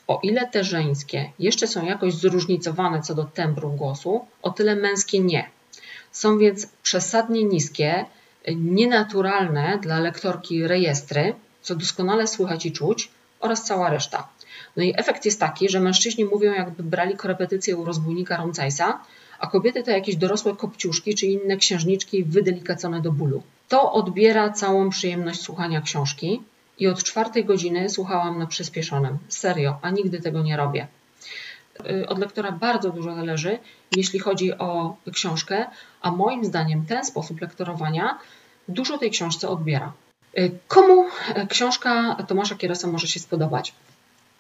[0.07, 5.21] o ile te żeńskie jeszcze są jakoś zróżnicowane co do tembru głosu, o tyle męskie
[5.21, 5.51] nie.
[6.13, 8.05] Są więc przesadnie niskie,
[8.57, 13.11] nienaturalne dla lektorki rejestry, co doskonale słychać i czuć,
[13.41, 14.29] oraz cała reszta.
[14.77, 19.01] No i efekt jest taki, że mężczyźni mówią, jakby brali korepetycję u rozbójnika Roncajsa,
[19.43, 23.43] a kobiety to jakieś dorosłe kopciuszki czy inne księżniczki wydelikacone do bólu.
[23.69, 26.43] To odbiera całą przyjemność słuchania książki
[26.79, 29.19] i od czwartej godziny słuchałam na przyspieszonym.
[29.29, 30.87] Serio, a nigdy tego nie robię.
[31.91, 33.59] Y, od lektora bardzo dużo zależy,
[33.97, 35.67] jeśli chodzi o książkę,
[36.01, 38.19] a moim zdaniem ten sposób lektorowania
[38.69, 39.93] dużo tej książce odbiera.
[40.39, 41.05] Y, komu
[41.49, 43.75] książka Tomasza Kieresa może się spodobać?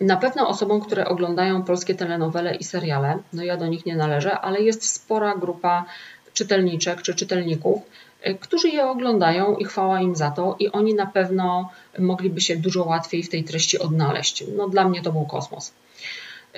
[0.00, 4.40] Na pewno osobom, które oglądają polskie telenowele i seriale, no ja do nich nie należę,
[4.40, 5.84] ale jest spora grupa
[6.32, 7.82] czytelniczek czy czytelników,
[8.26, 12.56] y, którzy je oglądają i chwała im za to, i oni na pewno mogliby się
[12.56, 14.44] dużo łatwiej w tej treści odnaleźć.
[14.56, 15.72] No, dla mnie to był kosmos.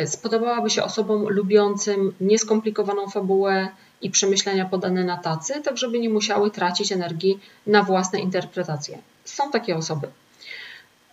[0.07, 3.69] Spodobałaby się osobom lubiącym nieskomplikowaną fabułę
[4.03, 8.99] i przemyślenia podane na tacy, tak żeby nie musiały tracić energii na własne interpretacje.
[9.25, 10.09] Są takie osoby.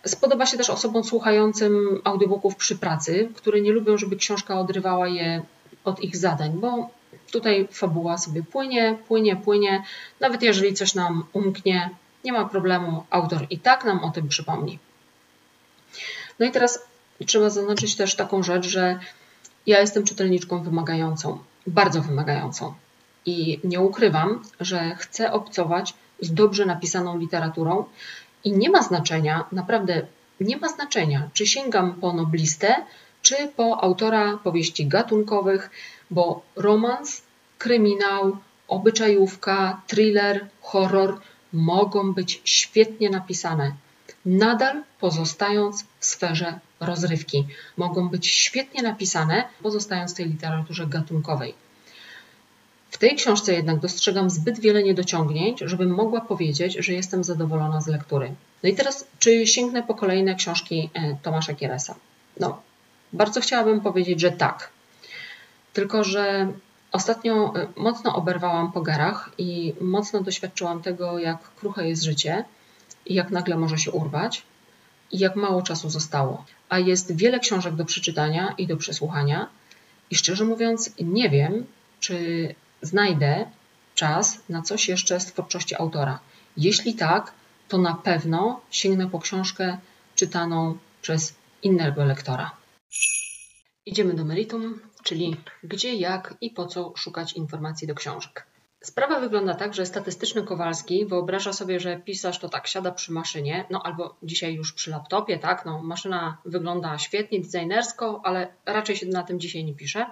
[0.06, 5.42] Spodoba się też osobom słuchającym audiobooków przy pracy, które nie lubią, żeby książka odrywała je
[5.84, 6.90] od ich zadań, bo
[7.32, 9.82] tutaj fabuła sobie płynie, płynie, płynie.
[10.20, 11.90] Nawet jeżeli coś nam umknie,
[12.24, 14.78] nie ma problemu, autor i tak nam o tym przypomni.
[16.38, 16.84] No i teraz
[17.26, 18.98] trzeba zaznaczyć też taką rzecz, że
[19.66, 22.74] ja jestem czytelniczką wymagającą, bardzo wymagającą.
[23.26, 27.84] I nie ukrywam, że chcę obcować z dobrze napisaną literaturą
[28.44, 30.06] i nie ma znaczenia, naprawdę
[30.40, 32.74] nie ma znaczenia, czy sięgam po noblistę,
[33.22, 35.70] czy po autora powieści gatunkowych,
[36.10, 37.22] bo romans,
[37.58, 38.36] kryminał,
[38.68, 41.20] obyczajówka, thriller, horror
[41.52, 43.72] mogą być świetnie napisane,
[44.26, 47.46] nadal pozostając w sferze rozrywki.
[47.76, 51.54] Mogą być świetnie napisane, pozostając w tej literaturze gatunkowej.
[52.92, 57.86] W tej książce jednak dostrzegam zbyt wiele niedociągnięć, żebym mogła powiedzieć, że jestem zadowolona z
[57.86, 58.34] lektury.
[58.62, 61.94] No i teraz, czy sięgnę po kolejne książki e, Tomasza Kieresa?
[62.40, 62.62] No,
[63.12, 64.70] bardzo chciałabym powiedzieć, że tak.
[65.72, 66.52] Tylko, że
[66.92, 72.44] ostatnio e, mocno oberwałam po garach i mocno doświadczyłam tego, jak kruche jest życie
[73.06, 74.42] i jak nagle może się urwać
[75.12, 76.44] i jak mało czasu zostało.
[76.68, 79.48] A jest wiele książek do przeczytania i do przesłuchania.
[80.10, 81.66] I szczerze mówiąc, nie wiem,
[82.00, 83.50] czy znajdę
[83.94, 86.18] czas na coś jeszcze z twórczości autora.
[86.56, 87.32] Jeśli tak,
[87.68, 89.78] to na pewno sięgnę po książkę
[90.14, 92.50] czytaną przez innego lektora.
[93.86, 98.46] Idziemy do meritum, czyli gdzie, jak i po co szukać informacji do książek.
[98.82, 103.64] Sprawa wygląda tak, że statystyczny Kowalski wyobraża sobie, że pisarz to tak siada przy maszynie,
[103.70, 109.06] no albo dzisiaj już przy laptopie, tak, no maszyna wygląda świetnie, designersko, ale raczej się
[109.06, 110.06] na tym dzisiaj nie pisze.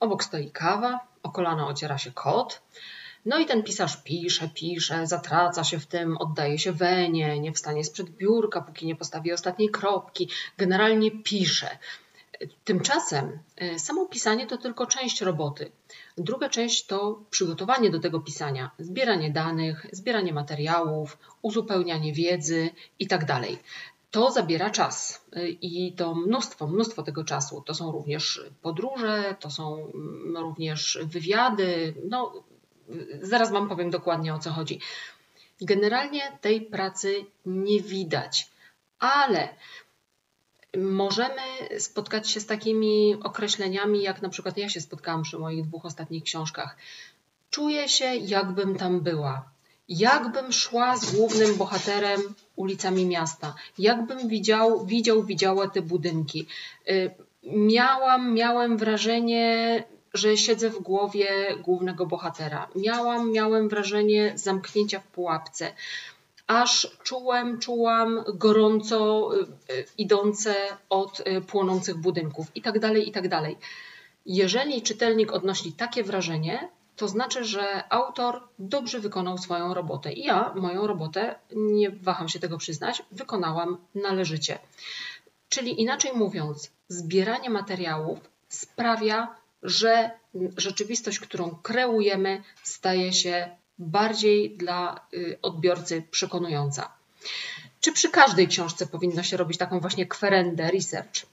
[0.00, 2.62] Obok stoi kawa, o kolano ociera się kot.
[3.26, 7.84] No i ten pisarz pisze, pisze, zatraca się w tym, oddaje się wenie, nie wstanie
[7.84, 10.28] sprzed biurka, póki nie postawi ostatniej kropki.
[10.58, 11.78] Generalnie pisze.
[12.64, 15.72] Tymczasem e, samo pisanie to tylko część roboty.
[16.18, 23.40] Druga część to przygotowanie do tego pisania, zbieranie danych, zbieranie materiałów, uzupełnianie wiedzy itd.
[24.10, 27.62] To zabiera czas e, i to mnóstwo, mnóstwo tego czasu.
[27.66, 31.94] To są również podróże, to są mm, również wywiady.
[32.08, 32.32] No,
[33.22, 34.80] zaraz Wam powiem dokładnie o co chodzi.
[35.60, 38.50] Generalnie tej pracy nie widać,
[38.98, 39.48] ale
[40.78, 41.42] możemy
[41.78, 46.24] spotkać się z takimi określeniami, jak na przykład ja się spotkałam przy moich dwóch ostatnich
[46.24, 46.76] książkach.
[47.50, 49.50] Czuję się, jakbym tam była.
[49.90, 52.20] Jakbym szła z głównym bohaterem
[52.56, 53.54] ulicami miasta.
[53.78, 56.46] Jakbym widział, widział, widziała te budynki.
[56.88, 57.10] Y,
[57.44, 61.28] miałam, miałem wrażenie, że siedzę w głowie
[61.62, 62.68] głównego bohatera.
[62.76, 65.72] Miałam, miałem wrażenie zamknięcia w pułapce
[66.46, 70.54] aż czułem, czułam gorąco y, y, idące
[70.88, 73.56] od płonących budynków i tak dalej, i tak dalej.
[74.26, 76.68] Jeżeli czytelnik odnosi takie wrażenie,
[77.00, 80.12] to znaczy, że autor dobrze wykonał swoją robotę.
[80.12, 84.58] I ja moją robotę, nie waham się tego przyznać, wykonałam należycie.
[85.48, 90.10] Czyli inaczej mówiąc, zbieranie materiałów sprawia, że
[90.56, 96.92] rzeczywistość, którą kreujemy, staje się bardziej dla y, odbiorcy przekonująca.
[97.80, 101.26] Czy przy każdej książce powinno się robić taką właśnie kwerendę research?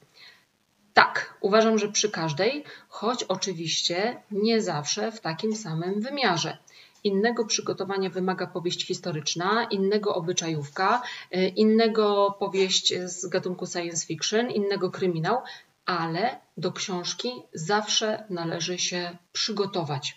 [0.98, 6.58] Tak, uważam, że przy każdej, choć oczywiście nie zawsze w takim samym wymiarze.
[7.04, 11.02] Innego przygotowania wymaga powieść historyczna, innego obyczajówka,
[11.36, 15.42] y, innego powieść z gatunku science fiction, innego kryminał,
[15.86, 20.16] ale do książki zawsze należy się przygotować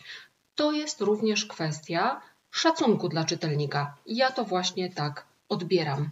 [0.60, 3.96] to jest również kwestia szacunku dla czytelnika.
[4.06, 6.10] Ja to właśnie tak odbieram.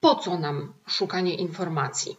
[0.00, 2.16] Po co nam szukanie informacji?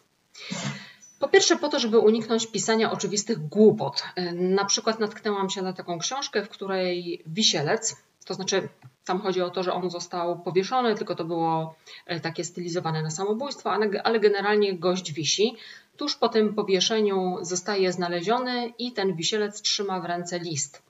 [1.19, 4.03] Po pierwsze, po to, żeby uniknąć pisania oczywistych głupot.
[4.33, 8.69] Na przykład natknęłam się na taką książkę, w której wisielec, to znaczy
[9.05, 11.75] tam chodzi o to, że on został powieszony, tylko to było
[12.05, 13.71] e, takie stylizowane na samobójstwo,
[14.03, 15.55] ale generalnie gość wisi.
[15.97, 20.81] Tuż po tym powieszeniu zostaje znaleziony i ten wisielec trzyma w ręce list.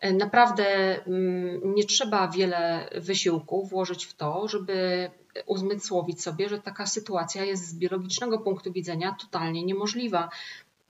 [0.00, 0.66] E, naprawdę
[1.06, 5.10] mm, nie trzeba wiele wysiłku włożyć w to, żeby
[5.46, 10.30] uzmysłowić sobie, że taka sytuacja jest z biologicznego punktu widzenia totalnie niemożliwa,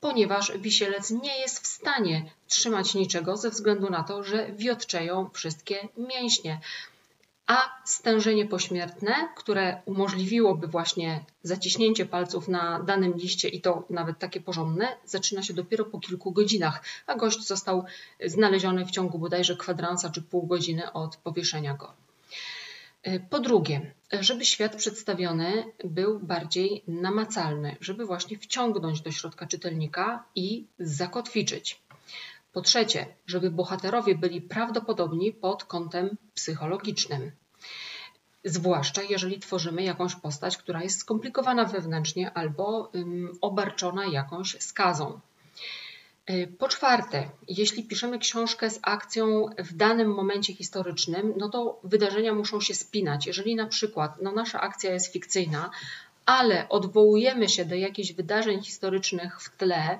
[0.00, 5.88] ponieważ wisielec nie jest w stanie trzymać niczego ze względu na to, że wiotczeją wszystkie
[5.96, 6.60] mięśnie.
[7.46, 14.40] a stężenie pośmiertne, które umożliwiłoby właśnie zaciśnięcie palców na danym liście i to nawet takie
[14.40, 17.84] porządne, zaczyna się dopiero po kilku godzinach, a gość został
[18.26, 21.92] znaleziony w ciągu bodajże kwadransa czy pół godziny od powieszenia go.
[23.30, 30.66] Po drugie, żeby świat przedstawiony był bardziej namacalny, żeby właśnie wciągnąć do środka czytelnika i
[30.78, 31.82] zakotwiczyć.
[32.52, 37.32] Po trzecie, żeby bohaterowie byli prawdopodobni pod kątem psychologicznym.
[38.44, 42.92] Zwłaszcza jeżeli tworzymy jakąś postać, która jest skomplikowana wewnętrznie albo
[43.40, 45.20] obarczona jakąś skazą.
[46.30, 52.34] Y, po czwarte, jeśli piszemy książkę z akcją w danym momencie historycznym, no to wydarzenia
[52.34, 53.26] muszą się spinać.
[53.26, 55.70] Jeżeli na przykład no nasza akcja jest fikcyjna,
[56.26, 59.98] ale odwołujemy się do jakichś wydarzeń historycznych w tle,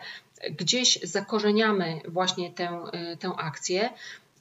[0.50, 3.90] gdzieś zakorzeniamy właśnie tę, y, tę akcję,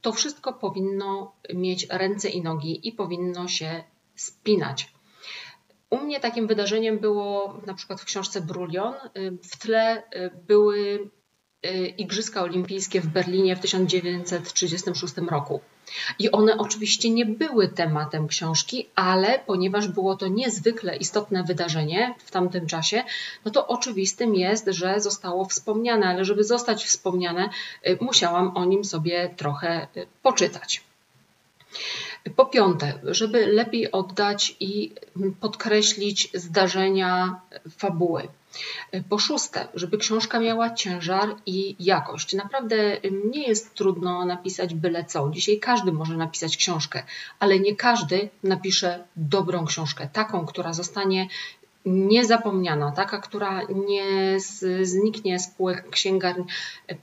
[0.01, 3.83] to wszystko powinno mieć ręce i nogi i powinno się
[4.15, 4.93] spinać.
[5.89, 8.93] U mnie takim wydarzeniem było na przykład w książce Brulion.
[9.17, 10.03] Y, w tle
[10.47, 11.09] były
[11.97, 15.61] Igrzyska Olimpijskie w Berlinie w 1936 roku.
[16.19, 22.31] I one oczywiście nie były tematem książki, ale ponieważ było to niezwykle istotne wydarzenie w
[22.31, 23.03] tamtym czasie,
[23.45, 27.49] no to oczywistym jest, że zostało wspomniane, ale żeby zostać wspomniane,
[27.87, 30.83] y, musiałam o nim sobie trochę y, poczytać.
[32.35, 34.93] Po piąte, żeby lepiej oddać i
[35.39, 37.41] podkreślić zdarzenia
[37.77, 38.27] fabuły.
[39.09, 42.33] Po szóste, żeby książka miała ciężar i jakość.
[42.33, 42.97] Naprawdę
[43.33, 45.29] nie jest trudno napisać byle co.
[45.29, 47.03] Dzisiaj każdy może napisać książkę,
[47.39, 51.27] ale nie każdy napisze dobrą książkę, taką, która zostanie
[51.85, 54.37] niezapomniana, taka, która nie
[54.81, 56.45] zniknie z półek księgarni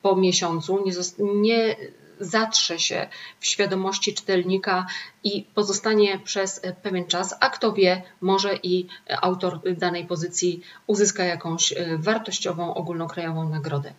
[0.02, 1.76] po miesiącu, nie, nie
[2.20, 3.08] zatrze się
[3.40, 4.86] w świadomości czytelnika
[5.24, 8.86] i pozostanie przez pewien czas, a kto wie, może i
[9.20, 13.92] autor danej pozycji uzyska jakąś e, wartościową, ogólnokrajową nagrodę.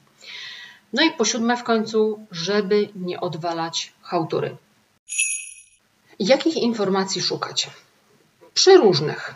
[0.94, 4.58] No i po siódme w końcu, żeby nie odwalać hałtury.
[6.20, 7.70] Jakich informacji szukać?
[8.54, 9.36] Przeróżnych.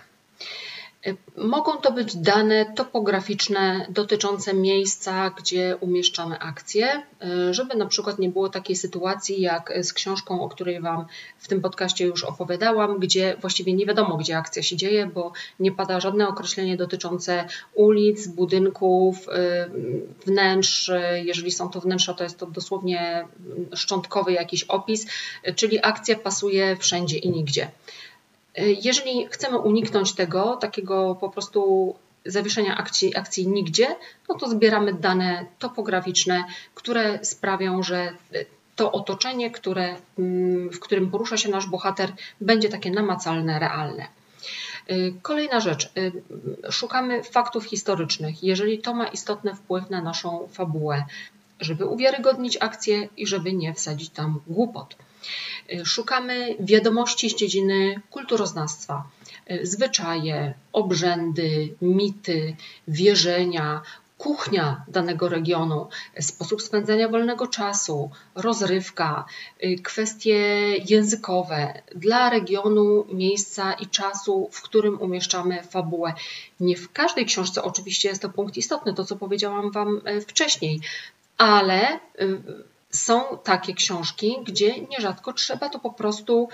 [1.38, 7.04] Mogą to być dane topograficzne dotyczące miejsca, gdzie umieszczamy akcje,
[7.52, 11.06] żeby na przykład nie było takiej sytuacji jak z książką, o której Wam
[11.38, 15.72] w tym podcaście już opowiadałam, gdzie właściwie nie wiadomo, gdzie akcja się dzieje, bo nie
[15.72, 19.28] pada żadne określenie dotyczące ulic, budynków,
[20.26, 20.92] wnętrz.
[21.24, 23.28] Jeżeli są to wnętrza, to jest to dosłownie
[23.74, 25.08] szczątkowy jakiś opis,
[25.56, 27.72] czyli akcja pasuje wszędzie i nigdzie.
[28.58, 33.96] Jeżeli chcemy uniknąć tego, takiego po prostu zawieszenia akcji, akcji nigdzie,
[34.30, 38.14] no to zbieramy dane topograficzne, które sprawią, że
[38.76, 44.08] to otoczenie, które, mm, w którym porusza się nasz bohater, będzie takie namacalne, realne.
[45.22, 45.92] Kolejna rzecz.
[46.70, 51.06] Szukamy faktów historycznych, jeżeli to ma istotny wpływ na naszą fabułę,
[51.60, 54.96] żeby uwiarygodnić akcję i żeby nie wsadzić tam głupot.
[55.74, 59.04] Y, szukamy wiadomości z dziedziny kulturoznawstwa,
[59.52, 62.56] y, zwyczaje, obrzędy, mity,
[62.88, 63.82] wierzenia,
[64.18, 65.88] kuchnia danego regionu,
[66.20, 69.26] sposób spędzania wolnego czasu, rozrywka,
[69.64, 70.38] y, kwestie
[70.90, 71.82] językowe.
[71.96, 76.14] Dla regionu, miejsca i czasu, w którym umieszczamy fabułę.
[76.60, 80.80] Nie w każdej książce oczywiście jest to punkt istotny, to co powiedziałam Wam wcześniej,
[81.38, 82.00] ale
[82.94, 86.50] są takie książki, gdzie nierzadko trzeba to po prostu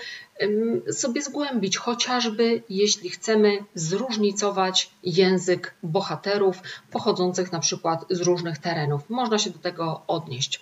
[0.92, 9.10] sobie zgłębić, chociażby jeśli chcemy zróżnicować język bohaterów pochodzących na przykład z różnych terenów.
[9.10, 10.60] Można się do tego odnieść.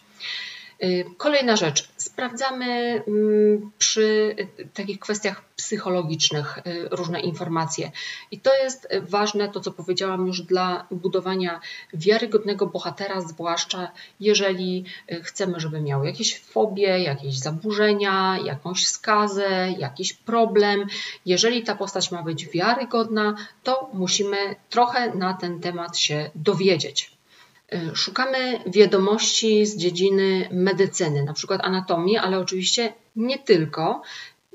[0.84, 1.88] Y, kolejna rzecz.
[1.96, 4.36] Sprawdzamy mm, przy
[4.74, 7.90] takich kwestiach psychologicznych y, różne informacje.
[8.30, 11.60] I to jest ważne, to co powiedziałam już dla budowania
[11.94, 20.12] wiarygodnego bohatera, zwłaszcza jeżeli y, chcemy, żeby miał jakieś fobie, jakieś zaburzenia, jakąś skazę, jakiś
[20.12, 20.86] problem.
[21.26, 24.36] Jeżeli ta postać ma być wiarygodna, to musimy
[24.70, 27.17] trochę na ten temat się dowiedzieć.
[27.74, 34.02] Y, szukamy wiadomości z dziedziny medycyny, na przykład anatomii, ale oczywiście nie tylko,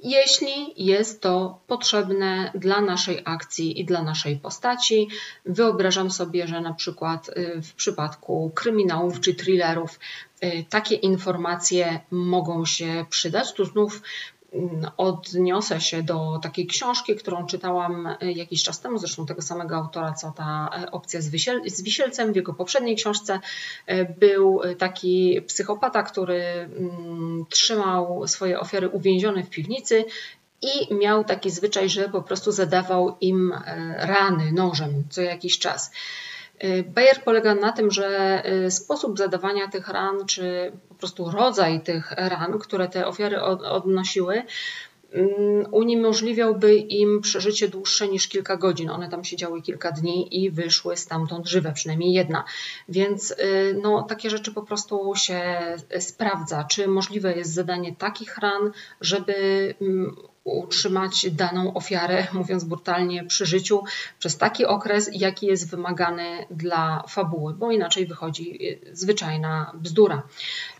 [0.04, 5.08] jeśli jest to potrzebne dla naszej akcji i dla naszej postaci.
[5.46, 10.00] Wyobrażam sobie, że na przykład y, w przypadku kryminałów czy thrillerów
[10.44, 13.54] y, takie informacje mogą się przydać.
[13.54, 14.02] Tu znów
[14.98, 20.14] odniosę się do takiej książki, którą czytałam e, jakiś czas temu, zresztą tego samego autora,
[20.14, 22.34] co ta e, opcja z, wisiel z wisielcem.
[22.34, 23.40] W jego poprzedniej książce
[23.86, 30.06] e, był taki psychopata, który mm, trzymał swoje ofiary uwięzione w piwnicy
[30.62, 33.54] i miał taki zwyczaj, że po prostu zadawał im
[33.98, 35.92] rany nożem co jakiś czas.
[36.60, 42.12] E, Bayer polega na tym, że sposób zadawania tych ran, czy po prostu rodzaj tych
[42.12, 44.44] ran, które te ofiary odnosiły,
[45.14, 48.90] Mm, uniemożliwiałby im przeżycie dłuższe niż kilka godzin.
[48.90, 52.44] One tam siedziały kilka dni i wyszły stamtąd żywe, przynajmniej jedna.
[52.90, 55.60] Więc y, no, takie rzeczy po prostu się
[56.00, 59.34] sprawdza, czy możliwe jest zadanie takich ran, żeby
[59.82, 63.84] mm, utrzymać daną ofiarę, mówiąc brutalnie, przy życiu
[64.20, 70.24] przez taki okres, jaki jest wymagany dla fabuły, bo inaczej wychodzi y, zwyczajna bzdura.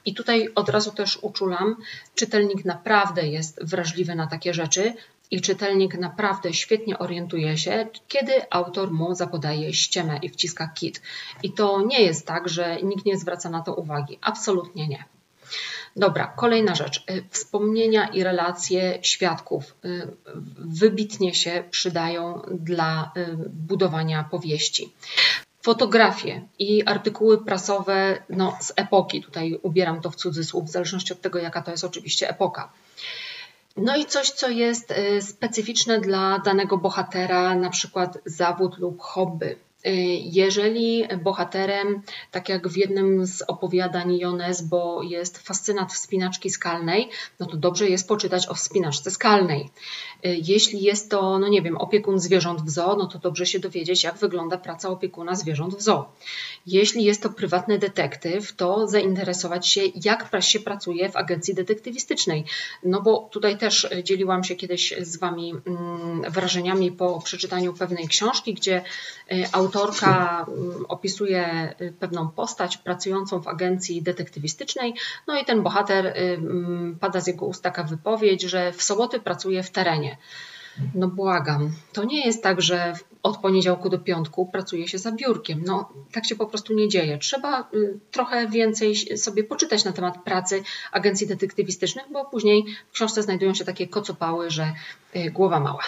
[0.06, 1.76] I tutaj od razu też uczulam,
[2.16, 4.94] czytelnik naprawdę jest wrażliwy na takie rzeczy
[5.32, 11.02] i czytelnik naprawdę świetnie orientuje się, kiedy autor mu zapodaje ściemę i wciska kit.
[11.44, 14.20] I to nie jest tak, że nikt nie zwraca na to uwagi.
[14.22, 15.04] Absolutnie nie.
[15.96, 17.04] Dobra, kolejna rzecz.
[17.10, 20.08] Y, wspomnienia i relacje świadków y,
[20.58, 24.94] wybitnie się przydają dla y, budowania powieści.
[25.62, 31.22] Fotografie i artykuły prasowe no, z epoki, tutaj ubieram to w cudzysłów, w zależności od
[31.22, 32.72] tego, jaka to jest oczywiście epoka.
[33.78, 39.56] No i coś, co jest specyficzne dla danego bohatera, na przykład zawód lub hobby.
[40.24, 47.10] Jeżeli bohaterem, tak jak w jednym z opowiadań Jones, bo jest fascynat wspinaczki skalnej,
[47.40, 49.70] no to dobrze jest poczytać o wspinaczce skalnej.
[50.24, 54.04] Jeśli jest to, no nie wiem, opiekun zwierząt w zoo, no to dobrze się dowiedzieć,
[54.04, 56.06] jak wygląda praca opiekuna zwierząt w zoo.
[56.68, 62.46] Jeśli jest to prywatny detektyw, to zainteresować się, jak się pracuje w agencji detektywistycznej.
[62.84, 68.54] No bo tutaj też dzieliłam się kiedyś z Wami mm, wrażeniami po przeczytaniu pewnej książki,
[68.54, 68.82] gdzie
[69.52, 74.94] autorka mm, opisuje y, pewną postać pracującą w agencji detektywistycznej,
[75.28, 79.20] no i ten bohater y, mm, pada z jego ust taka wypowiedź, że w soboty
[79.20, 80.18] pracuje w terenie.
[80.96, 85.62] No błagam, to nie jest tak, że od poniedziałku do piątku pracuje się za biurkiem.
[85.66, 87.18] No tak się po prostu nie dzieje.
[87.18, 93.24] Trzeba y, trochę więcej sobie poczytać na temat pracy agencji detektywistycznych, bo później w książce
[93.24, 94.74] znajdują się takie kocopały, że
[95.32, 95.84] głowa mała.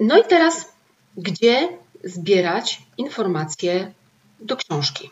[0.00, 0.73] No i teraz,
[1.16, 1.68] gdzie
[2.04, 3.92] zbierać informacje
[4.40, 5.10] do książki.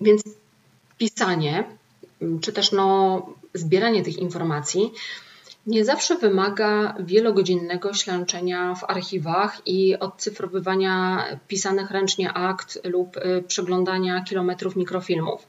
[0.00, 0.22] Więc
[0.98, 1.64] pisanie,
[2.40, 4.92] czy też no, zbieranie tych informacji
[5.66, 14.20] nie zawsze wymaga wielogodzinnego ślęczenia w archiwach i odcyfrowywania pisanych ręcznie akt lub y, przeglądania
[14.20, 15.48] kilometrów mikrofilmów.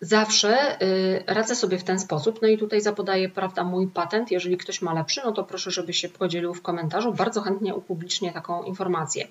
[0.00, 2.42] Zawsze y, radzę sobie w ten sposób.
[2.42, 4.30] No i tutaj zapodaję, prawda, mój patent.
[4.30, 7.12] Jeżeli ktoś ma lepszy, no to proszę, żeby się podzielił w komentarzu.
[7.12, 9.28] Bardzo chętnie upublicznię taką informację.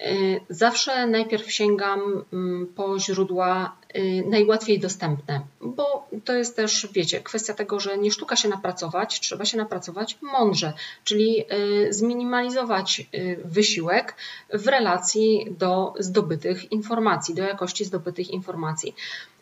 [0.00, 7.20] Y, zawsze najpierw sięgam mm, po źródła y, najłatwiej dostępne, bo to jest też, wiecie,
[7.20, 10.72] kwestia tego, że nie sztuka się napracować, trzeba się napracować mądrze,
[11.04, 13.06] czyli y, zminimalizować
[13.44, 14.14] wysiłek
[14.52, 18.94] w relacji do zdobytych informacji, do jakości zdobytych informacji.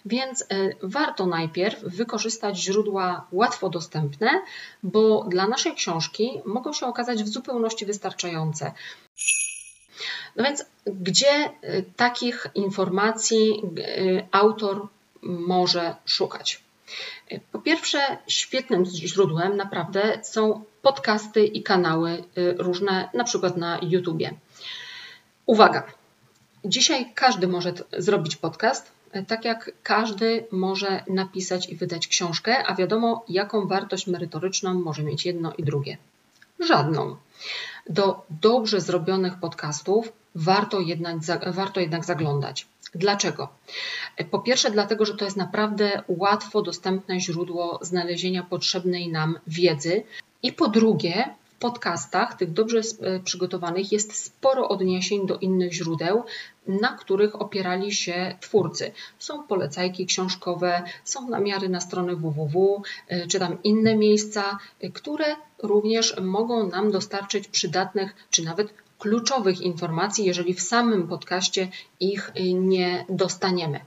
[0.07, 0.47] Więc
[0.83, 4.31] warto najpierw wykorzystać źródła łatwo dostępne,
[4.83, 8.73] bo dla naszej książki mogą się okazać w zupełności wystarczające.
[10.37, 14.89] No więc gdzie y, takich informacji y, autor
[15.23, 16.63] może szukać?
[17.33, 22.25] Y, po pierwsze, świetnym źródłem naprawdę są podcasty i kanały
[22.59, 24.35] różne, na przykład na YouTubie.
[25.47, 25.83] Uwaga!
[26.65, 28.93] Dzisiaj każdy może zrobić podcast,
[29.27, 35.27] tak jak każdy może napisać i wydać książkę, a wiadomo, jaką wartość merytoryczną może mieć
[35.27, 35.97] jedno i drugie.
[36.61, 37.17] Żadną.
[37.91, 41.17] Do dobrze zrobionych podcastów warto jednak,
[41.53, 42.67] warto jednak zaglądać.
[42.95, 43.49] Dlaczego?
[44.31, 50.03] Po pierwsze, dlatego, że to jest naprawdę łatwo dostępne źródło znalezienia potrzebnej nam wiedzy.
[50.43, 56.25] I po drugie, w podcastach, tych dobrze e, przygotowanych, jest sporo odniesień do innych źródeł,
[56.69, 58.93] na których opierali się twórcy.
[59.19, 65.37] Są polecajki książkowe, są namiary na strony www, e, czy tam inne miejsca, e, które
[65.63, 71.69] również mogą nam dostarczyć przydatnych, czy nawet kluczowych informacji, jeżeli w samym podcaście
[72.01, 73.81] ich nie dostaniemy.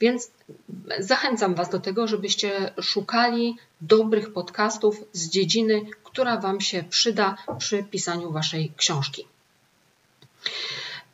[0.00, 0.30] Więc
[0.98, 7.84] zachęcam Was do tego, żebyście szukali dobrych podcastów z dziedziny, która Wam się przyda przy
[7.84, 9.26] pisaniu Waszej książki.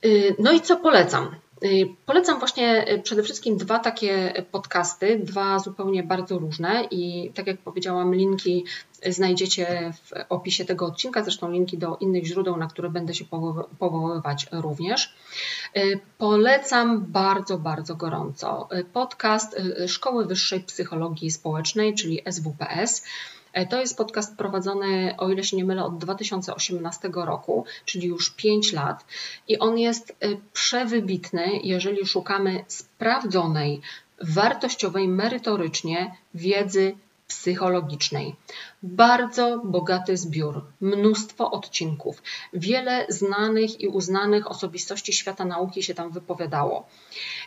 [0.05, 1.35] Y, no i co polecam?
[1.65, 7.47] Y, polecam właśnie y, przede wszystkim dwa takie podcasty, dwa zupełnie bardzo różne i tak
[7.47, 8.65] jak powiedziałam, linki
[9.07, 13.25] znajdziecie w opisie tego odcinka, zresztą linki do innych źródeł, na które będę się
[13.79, 15.15] powoływać również.
[16.19, 23.05] Polecam bardzo, bardzo gorąco podcast Szkoły Wyższej Psychologii Społecznej, czyli SWPS.
[23.71, 28.73] To jest podcast prowadzony, o ile się nie mylę, od 2018 roku, czyli już 5
[28.73, 29.05] lat.
[29.49, 30.17] I on jest
[30.53, 33.81] przewybitny, jeżeli szukamy sprawdzonej,
[34.23, 36.95] wartościowej merytorycznie wiedzy
[37.27, 38.37] psychologicznej.
[38.83, 42.23] Bardzo bogaty zbiór, mnóstwo odcinków,
[42.53, 46.87] wiele znanych i uznanych osobistości świata nauki się tam wypowiadało.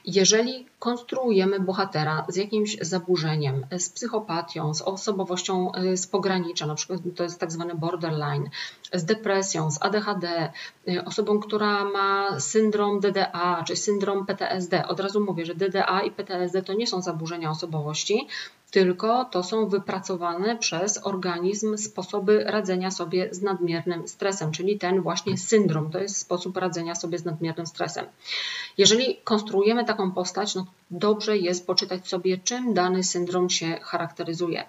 [0.06, 7.00] Jeżeli konstruujemy bohatera z jakimś zaburzeniem, z psychopatią, z osobowością e, z pogranicza, na przykład
[7.16, 8.50] to jest tak zwany borderline,
[8.94, 10.52] z depresją, z ADHD,
[10.88, 16.12] e, osobą, która ma syndrom DDA czy syndrom PTSD, od razu mówię, że DDA i
[16.12, 18.28] PTSD to nie są zaburzenia osobowości,
[18.72, 25.38] tylko to są wypracowane przez organizm sposoby radzenia sobie z nadmiernym stresem, czyli ten właśnie
[25.38, 28.06] syndrom, to jest sposób radzenia sobie z nadmiernym stresem.
[28.78, 34.64] Jeżeli konstruujemy taką postać, no dobrze jest poczytać sobie, czym dany syndrom się charakteryzuje.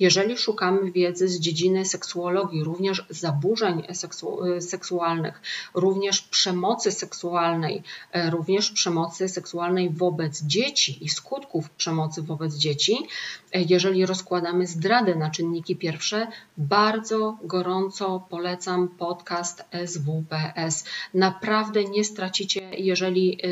[0.00, 5.42] Jeżeli szukamy wiedzy z dziedziny seksuologii, również zaburzeń seksu seksualnych,
[5.74, 7.82] również przemocy seksualnej,
[8.12, 12.98] e, również przemocy seksualnej wobec dzieci i skutków przemocy wobec dzieci,
[13.52, 16.26] e, jeżeli rozkładamy zdradę na czynniki pierwsze,
[16.56, 20.84] bardzo gorąco polecam podcast SWPS.
[21.14, 23.48] Naprawdę nie stracicie, jeżeli e,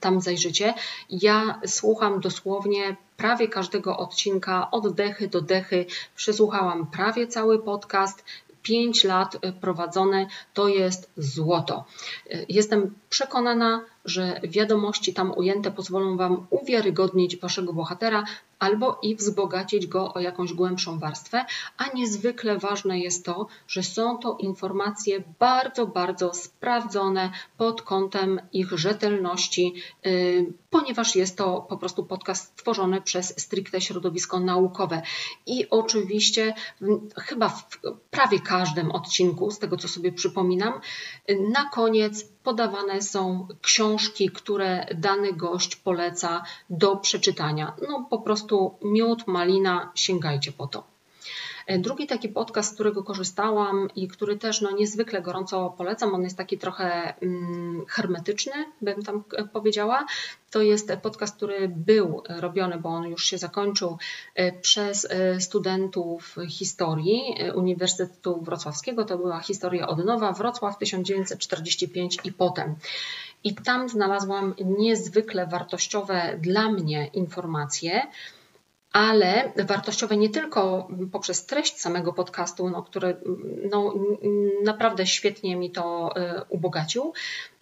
[0.00, 0.74] tam zajrzycie.
[1.10, 5.86] Ja słucham dosłownie prawie każdego odcinka od dechy do dechy.
[6.16, 8.24] Przesłuchałam prawie cały podcast.
[8.62, 11.84] 5 lat prowadzone to jest złoto.
[12.48, 18.24] Jestem przekonana, że wiadomości tam ujęte pozwolą Wam uwiarygodnić Waszego bohatera
[18.62, 21.44] albo i wzbogacić go o jakąś głębszą warstwę,
[21.76, 28.72] a niezwykle ważne jest to, że są to informacje bardzo, bardzo sprawdzone pod kątem ich
[28.72, 29.74] rzetelności,
[30.06, 35.02] y, ponieważ jest to po prostu podcast stworzony przez stricte środowisko naukowe.
[35.46, 36.54] I oczywiście
[37.16, 37.78] chyba w
[38.10, 40.72] prawie każdym odcinku, z tego co sobie przypominam,
[41.52, 47.76] na koniec podawane są książki, które dany gość poleca do przeczytania.
[47.88, 50.91] No po prostu miód, malina, sięgajcie po to.
[51.66, 56.22] E, drugi taki podcast, z którego korzystałam i który też no, niezwykle gorąco polecam, on
[56.22, 60.06] jest taki trochę mm, hermetyczny, bym tam e, powiedziała.
[60.50, 63.98] To jest podcast, który był robiony, bo on już się zakończył
[64.34, 65.08] e, przez
[65.38, 69.04] studentów historii Uniwersytetu Wrocławskiego.
[69.04, 72.74] To była historia od nowa, Wrocław 1945 i potem.
[73.44, 78.02] I tam znalazłam niezwykle wartościowe dla mnie informacje
[78.92, 83.16] ale wartościowe nie tylko poprzez treść samego podcastu, no, który
[83.70, 83.94] no,
[84.64, 87.12] naprawdę świetnie mi to y, ubogacił,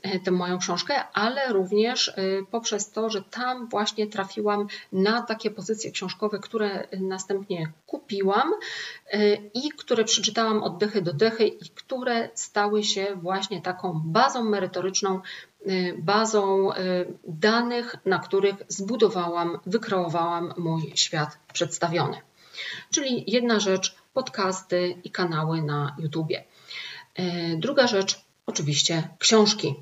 [0.06, 2.12] y, tę moją książkę, ale również y,
[2.50, 8.52] poprzez to, że tam właśnie trafiłam na takie pozycje książkowe, które następnie kupiłam
[9.54, 15.20] i które przeczytałam od dechy do dechy i które stały się właśnie taką bazą merytoryczną
[15.98, 16.76] bazą y,
[17.24, 22.16] danych, na których zbudowałam, wykreowałam mój świat przedstawiony.
[22.90, 26.44] Czyli jedna rzecz podcasty i kanały na YouTubie.
[27.18, 27.22] Y,
[27.58, 29.74] druga rzecz oczywiście książki,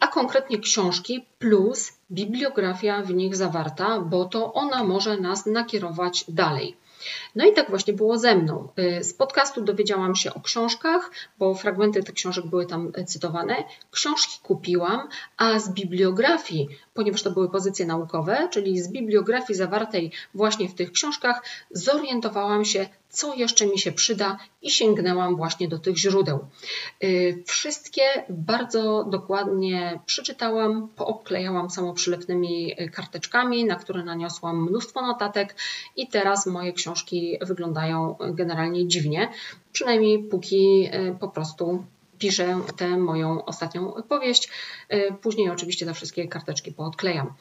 [0.00, 6.76] a konkretnie książki plus bibliografia w nich zawarta, bo to ona może nas nakierować dalej.
[7.34, 8.68] No i tak właśnie było ze mną.
[8.78, 13.64] Y, z podcastu dowiedziałam się o książkach, bo fragmenty tych książek były tam cytowane.
[13.90, 20.68] Książki kupiłam, a z bibliografii, ponieważ to były pozycje naukowe, czyli z bibliografii zawartej właśnie
[20.68, 25.96] w tych książkach, zorientowałam się, co jeszcze mi się przyda i sięgnęłam właśnie do tych
[25.96, 26.38] źródeł.
[27.04, 35.56] Y, wszystkie bardzo dokładnie przeczytałam, poobklejałam samoprzylepnymi karteczkami, na które naniosłam mnóstwo notatek
[35.96, 39.28] i teraz moje książki wyglądają generalnie dziwnie,
[39.72, 41.84] przynajmniej póki y, po prostu
[42.20, 44.48] piszę tę moją ostatnią powieść.
[44.92, 47.32] Y, później oczywiście te wszystkie karteczki poodklejam.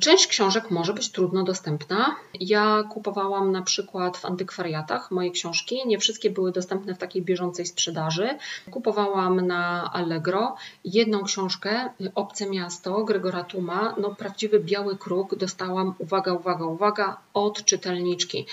[0.00, 2.16] Część książek może być trudno dostępna.
[2.40, 5.86] Ja kupowałam na przykład w antykwariatach moje książki.
[5.86, 8.28] Nie wszystkie były dostępne w takiej bieżącej sprzedaży.
[8.70, 13.94] Kupowałam na Allegro jedną książkę, Obce Miasto, Gregora Tuma.
[14.00, 18.46] No, prawdziwy biały kruk dostałam, uwaga, uwaga, uwaga, od czytelniczki.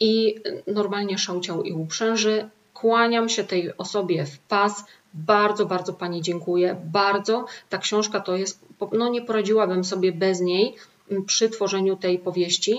[0.00, 0.34] I
[0.66, 2.50] normalnie szałciał i uprzęży.
[2.74, 4.84] Kłaniam się tej osobie w pas,
[5.14, 6.76] bardzo, bardzo Pani dziękuję.
[6.84, 7.46] Bardzo.
[7.68, 10.74] Ta książka to jest, no nie poradziłabym sobie bez niej
[11.26, 12.78] przy tworzeniu tej powieści.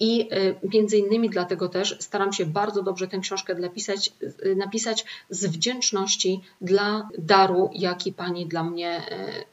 [0.00, 5.04] I y, między innymi dlatego też staram się bardzo dobrze tę książkę napisać, y, napisać
[5.30, 9.02] z wdzięczności dla daru, jaki Pani dla mnie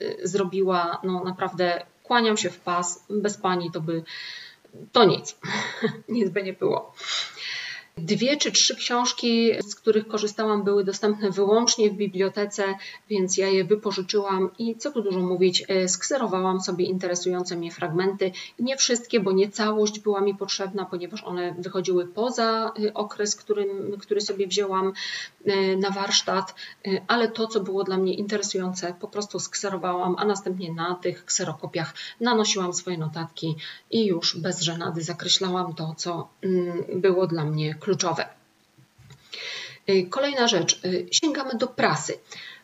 [0.02, 1.02] y, zrobiła.
[1.04, 3.04] No naprawdę kłaniam się w pas.
[3.10, 4.04] Bez Pani to by
[4.92, 5.36] to nic.
[6.10, 6.94] nic by nie było.
[7.98, 12.64] Dwie czy trzy książki, z których korzystałam, były dostępne wyłącznie w bibliotece,
[13.10, 18.32] więc ja je wypożyczyłam i co tu dużo mówić, e, skserowałam sobie interesujące mnie fragmenty.
[18.60, 23.98] Nie wszystkie, bo nie całość była mi potrzebna, ponieważ one wychodziły poza e, okres, którym,
[24.00, 24.94] który sobie wzięłam
[25.46, 26.56] e, na warsztat,
[27.08, 31.94] ale to, co było dla mnie interesujące, po prostu skserowałam, a następnie na tych kserokopiach
[32.22, 33.56] nanosiłam swoje notatki
[33.92, 38.26] i już bez żenady zakreślałam to, co mm, było dla mnie kluczowe kluczowe.
[39.90, 42.14] Y, kolejna rzecz, y, sięgamy do prasy.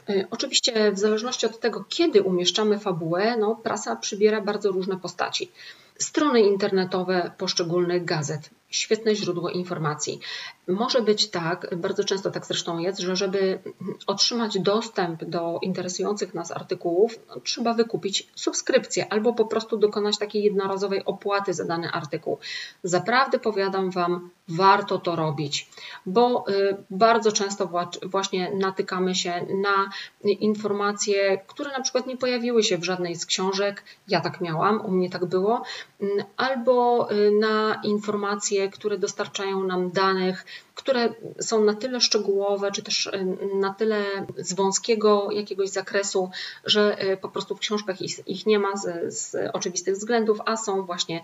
[0.10, 5.52] Y, oczywiście, w zależności od tego, kiedy umieszczamy fabułę, no, prasa przybiera bardzo różne postaci.
[6.00, 10.20] Strony internetowe poszczególnych gazet, świetne źródło informacji.
[10.68, 13.60] Może być tak, bardzo często tak zresztą jest, że żeby
[14.08, 20.44] otrzymać dostęp do interesujących nas artykułów, no, trzeba wykupić subskrypcję albo po prostu dokonać takiej
[20.44, 22.38] jednorazowej opłaty za dany artykuł.
[22.84, 25.70] Zaprawdę powiadam Wam, warto to robić,
[26.06, 27.70] bo y, bardzo często
[28.04, 29.90] właśnie natykamy się na
[30.24, 33.84] informacje, które na przykład nie pojawiły się w żadnej z książek.
[34.08, 35.64] Ja tak miałam, u mnie tak było,
[36.02, 40.46] mm, albo y, na informacje, które dostarczają nam danych,
[40.76, 43.12] które są na tyle szczegółowe, czy też
[43.60, 44.06] na tyle
[44.38, 46.30] z wąskiego jakiegoś zakresu,
[46.66, 50.86] że po prostu w książkach ich, ich nie ma z, z oczywistych względów, a są
[50.86, 51.22] właśnie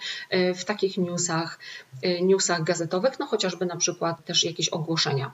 [0.56, 1.60] w takich newsach,
[2.22, 5.32] newsach gazetowych no chociażby na przykład też jakieś ogłoszenia.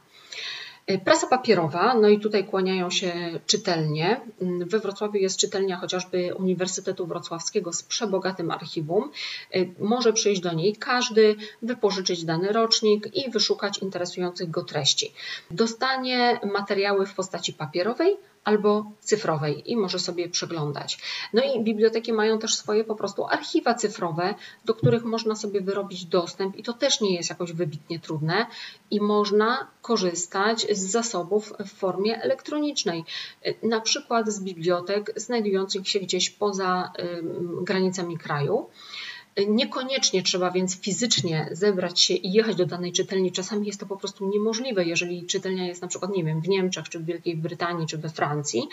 [0.88, 3.14] E, prasa papierowa, no i tutaj kłaniają się
[3.46, 4.22] czytelnie.
[4.42, 9.12] Mm, we Wrocławiu jest czytelnia chociażby Uniwersytetu Wrocławskiego z przebogatym archiwum.
[9.54, 15.14] E, może przyjść do niej każdy, wypożyczyć dany rocznik i wyszukać interesujących go treści.
[15.52, 18.18] Dostanie materiały w postaci papierowej
[18.48, 21.00] albo cyfrowej i może sobie przeglądać.
[21.34, 24.36] No i biblioteki mają też swoje po prostu archiwa cyfrowe,
[24.66, 28.46] do których można sobie wyrobić dostęp i to też nie jest jakoś wybitnie trudne
[28.92, 33.06] i można korzystać z zasobów w formie elektronicznej,
[33.64, 36.92] na przykład z bibliotek znajdujących się gdzieś poza
[37.62, 38.70] granicami kraju.
[39.48, 43.32] Niekoniecznie trzeba więc fizycznie zebrać się i jechać do danej czytelni.
[43.32, 46.90] Czasami jest to po prostu niemożliwe, jeżeli czytelnia jest na przykład, nie wiem, w Niemczech,
[46.90, 48.68] czy w Wielkiej Brytanii, czy we Francji,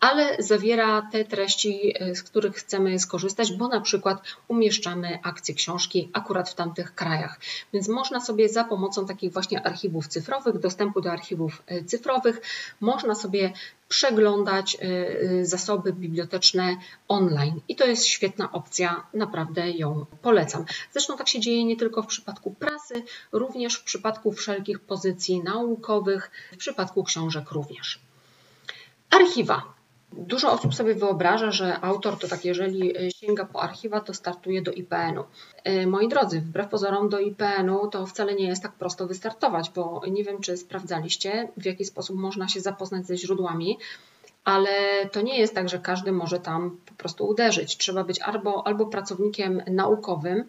[0.00, 6.10] ale zawiera te treści, e, z których chcemy skorzystać, bo na przykład umieszczamy akcje książki
[6.12, 7.40] akurat w tamtych krajach.
[7.72, 12.40] Więc można sobie za pomocą takich właśnie archiwów cyfrowych, dostępu do archiwów e, cyfrowych,
[12.80, 13.52] można sobie
[13.88, 14.86] przeglądać y,
[15.40, 16.76] y, zasoby biblioteczne
[17.08, 17.60] online.
[17.68, 20.64] I to jest świetna opcja, naprawdę ją polecam.
[20.92, 26.30] Zresztą tak się dzieje nie tylko w przypadku prasy, również w przypadku wszelkich pozycji naukowych,
[26.52, 28.00] w przypadku książek również.
[29.10, 29.77] Archiwa.
[30.12, 34.62] Dużo osób sobie wyobraża, że autor to tak, jeżeli e, sięga po archiwa, to startuje
[34.62, 35.24] do IPN-u.
[35.64, 40.02] E, moi drodzy, wbrew pozorom do IPN-u to wcale nie jest tak prosto wystartować, bo
[40.10, 43.78] nie wiem, czy sprawdzaliście, w jaki sposób można się zapoznać ze źródłami
[44.48, 47.76] ale to nie jest tak, że każdy może tam po prostu uderzyć.
[47.76, 50.44] Trzeba być albo, albo pracownikiem naukowym,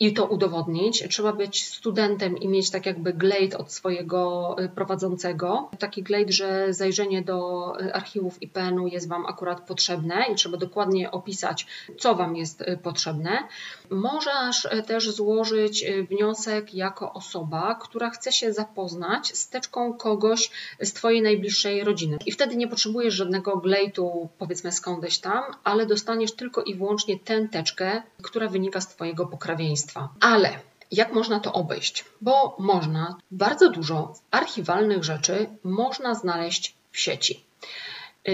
[0.00, 1.08] i to udowodnić.
[1.08, 5.70] Trzeba być studentem i mieć tak jakby glade od swojego y, prowadzącego.
[5.78, 11.10] Taki glade, że zajrzenie do y, archiwów IPN-u jest Wam akurat potrzebne i trzeba dokładnie
[11.10, 11.66] opisać,
[11.98, 13.48] co Wam jest y, potrzebne.
[13.90, 21.22] Możesz też złożyć wniosek jako osoba, która chce się zapoznać z teczką kogoś z Twojej
[21.22, 22.18] najbliższej rodziny.
[22.26, 27.48] I wtedy nie potrzebujesz żadnego glade'u, powiedzmy skądś tam, ale dostaniesz tylko i wyłącznie tę
[27.48, 30.08] teczkę, która wynika z Twojego pokrewieństwa.
[30.20, 30.50] Ale
[30.90, 32.04] jak można to obejść?
[32.20, 37.44] Bo można bardzo dużo archiwalnych rzeczy można znaleźć w sieci.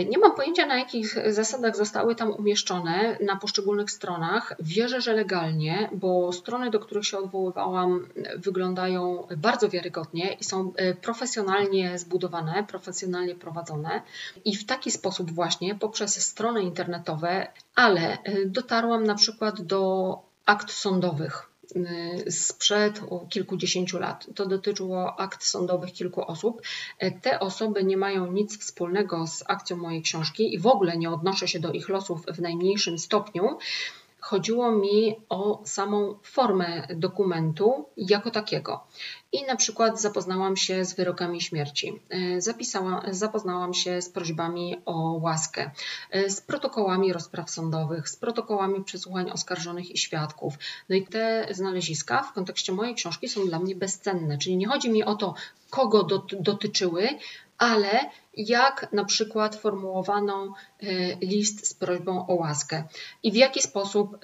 [0.02, 4.56] Nie mam pojęcia, na jakich zasadach zostały tam umieszczone na poszczególnych stronach.
[4.60, 10.94] Wierzę, że legalnie, bo strony, do których się odwoływałam, wyglądają bardzo wiarygodnie i są e,
[10.94, 14.02] profesjonalnie zbudowane, profesjonalnie prowadzone.
[14.44, 20.72] I w taki sposób, właśnie poprzez strony internetowe, ale e, dotarłam na przykład do akt
[20.72, 21.53] sądowych y,
[22.30, 24.26] sprzed kilkudziesięciu lat.
[24.34, 26.62] To dotyczyło akt sądowych kilku osób.
[26.98, 31.10] E, te osoby nie mają nic wspólnego z akcją mojej książki i w ogóle nie
[31.10, 33.58] odnoszę się do ich losów w najmniejszym stopniu.
[34.20, 38.86] Chodziło mi o samą formę dokumentu jako takiego.
[39.34, 45.18] I na przykład zapoznałam się z wyrokami śmierci, e, zapisałam, zapoznałam się z prośbami o
[45.22, 45.70] łaskę,
[46.10, 50.54] e, z protokołami rozpraw sądowych, z protokołami przesłuchań oskarżonych i świadków.
[50.88, 54.90] No i te znaleziska w kontekście mojej książki są dla mnie bezcenne, czyli nie chodzi
[54.90, 55.34] mi o to,
[55.70, 56.08] kogo
[56.40, 57.08] dotyczyły,
[57.58, 60.54] ale jak na przykład formułowano
[61.20, 62.84] list z prośbą o łaskę
[63.22, 64.18] i w jaki sposób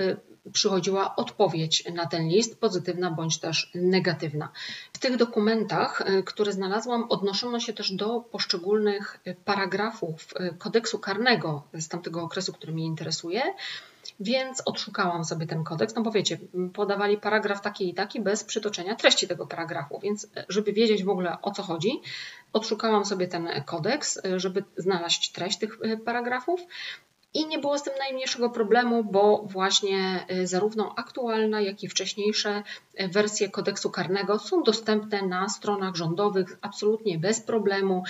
[0.52, 4.48] przychodziła odpowiedź na ten list, pozytywna bądź też negatywna.
[4.92, 10.98] W tych dokumentach, e, które znalazłam, odnoszono się też do poszczególnych e, paragrafów e, kodeksu
[10.98, 13.42] karnego z tamtego okresu, który mnie interesuje.
[14.20, 16.38] Więc odszukałam sobie ten kodeks, no bo wiecie,
[16.74, 21.36] podawali paragraf taki i taki bez przytoczenia treści tego paragrafu, więc żeby wiedzieć w ogóle
[21.42, 22.00] o co chodzi,
[22.52, 26.60] odszukałam sobie ten kodeks, żeby znaleźć treść tych paragrafów.
[27.34, 32.62] I nie było z tym najmniejszego problemu, bo właśnie y, zarówno aktualna, jak i wcześniejsze
[33.00, 38.02] y, wersje kodeksu karnego są dostępne na stronach rządowych absolutnie bez problemu.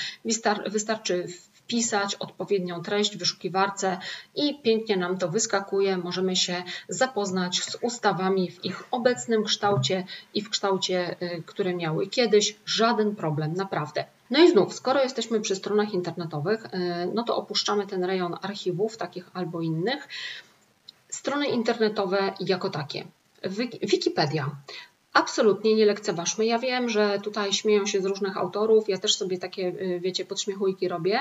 [0.66, 1.26] Wystarczy
[1.70, 3.98] wpisać odpowiednią treść w wyszukiwarce
[4.34, 5.96] i pięknie nam to wyskakuje.
[5.96, 10.04] Możemy się zapoznać z ustawami w ich obecnym kształcie
[10.34, 12.56] i w kształcie, y, które miały kiedyś.
[12.66, 14.04] Żaden problem, naprawdę.
[14.30, 16.68] No i znów, skoro jesteśmy przy stronach internetowych, y,
[17.14, 20.08] no to opuszczamy ten rejon archiwów, takich albo innych.
[21.08, 23.04] Strony internetowe jako takie.
[23.82, 24.50] Wikipedia.
[25.12, 26.46] Absolutnie nie lekceważmy.
[26.46, 28.88] Ja wiem, że tutaj śmieją się z różnych autorów.
[28.88, 31.18] Ja też sobie takie, y, wiecie, podśmiechujki robię,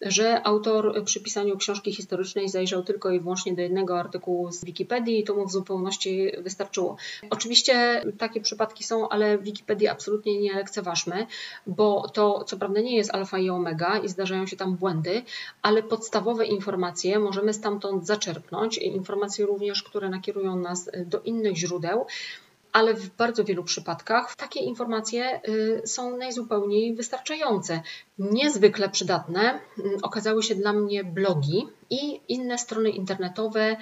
[0.00, 5.20] że autor przy pisaniu książki historycznej zajrzał tylko i wyłącznie do jednego artykułu z Wikipedii
[5.20, 6.96] i to mu w zupełności wystarczyło.
[7.30, 11.26] Oczywiście takie przypadki są, ale Wikipedii absolutnie nie lekceważmy,
[11.66, 15.22] bo to co prawda nie jest alfa i omega i zdarzają się tam błędy,
[15.62, 18.78] ale podstawowe informacje możemy stamtąd zaczerpnąć.
[18.78, 22.06] Informacje również, które nakierują nas do innych źródeł
[22.78, 27.80] ale w bardzo wielu przypadkach takie informacje y, są najzupełniej wystarczające.
[28.18, 33.76] Niezwykle przydatne mm, okazały się dla mnie blogi i inne strony internetowe.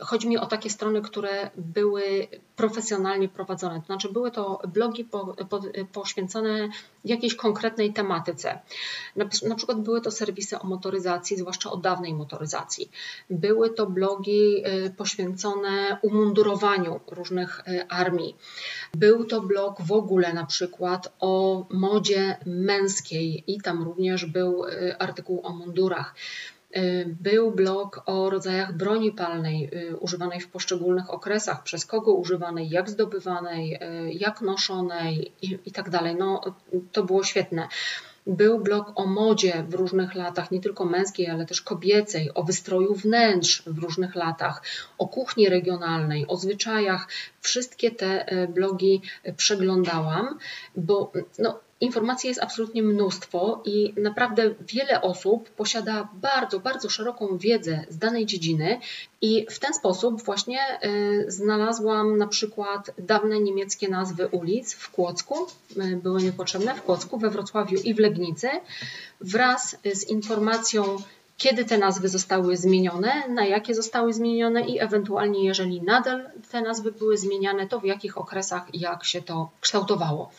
[0.00, 3.80] Chodzi mi o takie strony, które były profesjonalnie prowadzone.
[3.80, 5.60] To znaczy, były to blogi po, po,
[5.92, 6.68] poświęcone
[7.04, 8.58] jakiejś konkretnej tematyce.
[9.16, 12.90] Na, na, przykład były to serwisy o motoryzacji, zwłaszcza o dawnej motoryzacji.
[13.30, 18.36] Były to blogi y, poświęcone umundurowaniu różnych y, armii.
[18.94, 24.98] Był to blog w ogóle na przykład o modzie męskiej i tam również był y,
[24.98, 26.14] artykuł o mundurach.
[26.76, 32.70] Y, był blog o rodzajach broni palnej y, używanej w poszczególnych okresach, przez kogo używanej,
[32.70, 33.78] jak zdobywanej,
[34.10, 35.90] jak noszonej i, tak.
[36.18, 36.40] No,
[36.92, 37.68] to było świetne.
[38.26, 42.94] Był blog o modzie w różnych latach, nie tylko męskiej, ale też kobiecej, o wystroju
[42.94, 44.62] wnętrz w różnych latach,
[44.98, 47.08] o kuchni regionalnej, o zwyczajach.
[47.40, 49.02] Wszystkie te blogi
[49.36, 50.38] przeglądałam,
[50.76, 57.84] bo no, Informacji jest absolutnie mnóstwo i naprawdę wiele osób posiada bardzo, bardzo szeroką wiedzę
[57.88, 58.80] z danej dziedziny
[59.20, 65.46] i w ten sposób właśnie y, znalazłam na przykład dawne niemieckie nazwy ulic w Kłodzku,
[65.76, 68.48] y, były niepotrzebne w Kłodzku, we Wrocławiu i w Legnicy
[69.20, 70.96] wraz z informacją
[71.36, 76.92] kiedy te nazwy zostały zmienione, na jakie zostały zmienione i ewentualnie, jeżeli nadal te nazwy
[76.92, 80.30] były zmieniane, to w jakich okresach i jak się to kształtowało.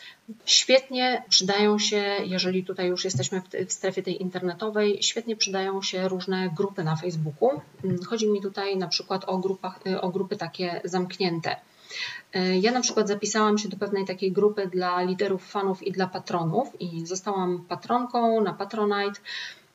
[0.44, 6.50] Świetnie przydają się, jeżeli tutaj już jesteśmy w strefie tej internetowej, świetnie przydają się różne
[6.56, 7.60] grupy na Facebooku.
[8.06, 11.56] Chodzi mi tutaj na przykład o, grupach, o grupy takie zamknięte.
[12.60, 16.80] Ja na przykład zapisałam się do pewnej takiej grupy dla liderów fanów i dla patronów
[16.80, 19.20] i zostałam patronką na Patronite.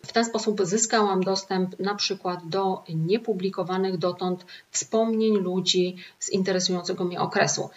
[0.05, 7.21] W ten sposób zyskałam dostęp na przykład do niepublikowanych dotąd wspomnień ludzi z interesującego mnie
[7.21, 7.69] okresu.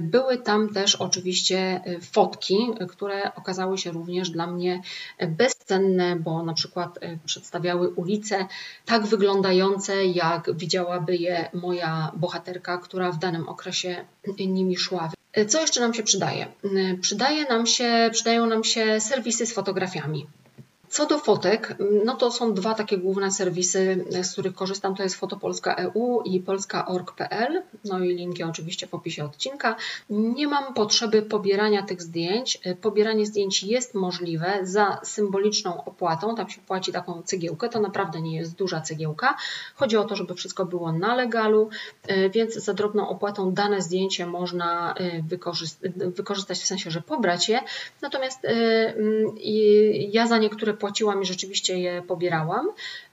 [0.00, 1.80] Były tam też oczywiście
[2.12, 2.56] fotki,
[2.88, 4.82] które okazały się również dla mnie
[5.28, 8.46] bezcenne, bo na przykład przedstawiały ulice
[8.84, 14.04] tak wyglądające, jak widziałaby je moja bohaterka, która w danym okresie
[14.38, 15.10] nimi szła.
[15.48, 16.46] Co jeszcze nam się przydaje?
[17.00, 20.26] Przydaje nam się, przydają nam się serwisy z fotografiami.
[20.94, 24.94] Co do fotek, no to są dwa takie główne serwisy, z których korzystam.
[24.94, 27.62] To jest Fotopolska.eu i polska.org.pl.
[27.84, 29.76] No i linki oczywiście w opisie odcinka.
[30.10, 32.58] Nie mam potrzeby pobierania tych zdjęć.
[32.80, 36.34] Pobieranie zdjęć jest możliwe za symboliczną opłatą.
[36.34, 37.68] Tam się płaci taką cegiełkę.
[37.68, 39.36] To naprawdę nie jest duża cegiełka.
[39.74, 41.68] Chodzi o to, żeby wszystko było na legalu,
[42.30, 44.94] więc za drobną opłatą dane zdjęcie można
[46.16, 47.60] wykorzystać w sensie, że pobrać je.
[48.02, 49.34] Natomiast y, y,
[50.12, 52.68] ja za niektóre płaciłam i rzeczywiście je pobierałam.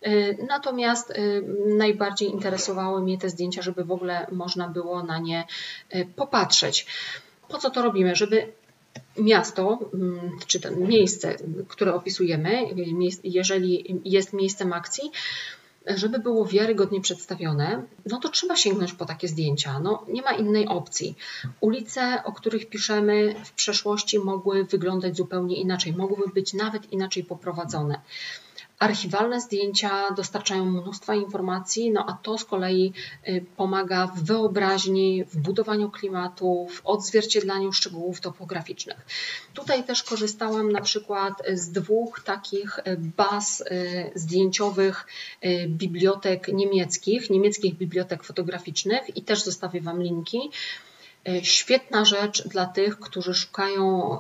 [0.08, 1.44] Y, natomiast y,
[1.78, 5.46] najbardziej interesowały mnie te zdjęcia, żeby w ogóle można było na nie
[5.96, 6.86] y, popatrzeć.
[7.48, 8.16] Po co to robimy?
[8.16, 8.48] Żeby
[9.18, 11.36] miasto, mm, czy to miejsce,
[11.68, 12.64] które opisujemy,
[13.24, 15.12] jeżeli jest miejscem akcji,
[15.88, 19.80] żeby było wiarygodnie przedstawione, no to trzeba sięgnąć po takie zdjęcia.
[19.80, 21.16] No, nie ma innej opcji.
[21.60, 28.02] Ulice, o których piszemy w przeszłości, mogły wyglądać zupełnie inaczej, mogłyby być nawet inaczej poprowadzone.
[28.82, 32.94] Archiwalne zdjęcia dostarczają mnóstwa informacji, no a to z kolei
[33.28, 38.98] y, pomaga w wyobraźni, w budowaniu klimatu, w odzwierciedlaniu szczegółów topograficznych.
[39.54, 42.84] Tutaj też korzystałam na przykład z dwóch takich y,
[43.18, 45.08] baz y, zdjęciowych
[45.68, 50.40] bibliotek niemieckich, niemieckich bibliotek fotograficznych i też zostawię Wam linki.
[51.42, 54.18] Świetna rzecz dla tych, którzy szukają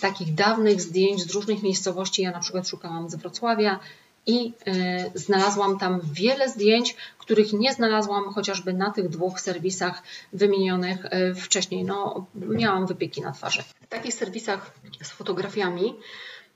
[0.00, 2.22] takich dawnych zdjęć z różnych miejscowości.
[2.22, 3.80] Ja na przykład szukałam z Wrocławia
[4.26, 10.02] i y, znalazłam tam wiele zdjęć, których nie znalazłam chociażby na tych dwóch serwisach
[10.32, 11.84] wymienionych y, wcześniej.
[11.84, 13.62] No, miałam wypieki na twarzy.
[13.62, 15.94] W takich serwisach z fotografiami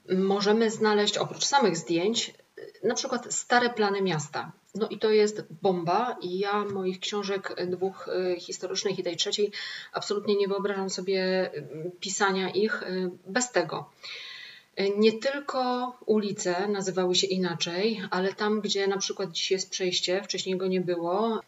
[0.09, 2.35] możemy znaleźć oprócz samych zdjęć
[2.87, 4.53] na przykład stare plany miasta.
[4.74, 9.53] No i to jest bomba i ja moich książek dwóch y, historycznych i tej trzeciej
[9.93, 12.82] absolutnie nie wyobrażam sobie y, pisania ich
[13.26, 13.91] bez tego.
[14.97, 20.57] Nie tylko ulice nazywały się inaczej, ale tam, gdzie na przykład dziś jest przejście, wcześniej
[20.57, 21.41] go nie było,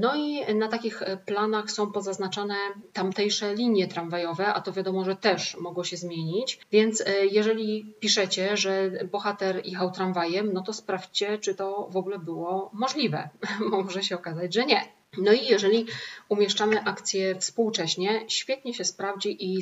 [0.00, 2.54] no i na takich planach są pozaznaczane
[2.92, 6.60] tamtejsze linie tramwajowe, a to wiadomo, że też mogło się zmienić.
[6.72, 12.18] Więc e, jeżeli piszecie, że bohater jechał tramwajem, no to sprawdźcie, czy to w ogóle
[12.18, 13.28] było możliwe.
[13.70, 14.98] Może się okazać, że nie.
[15.18, 15.86] No i jeżeli
[16.28, 19.58] umieszczamy akcję współcześnie, świetnie się sprawdzi i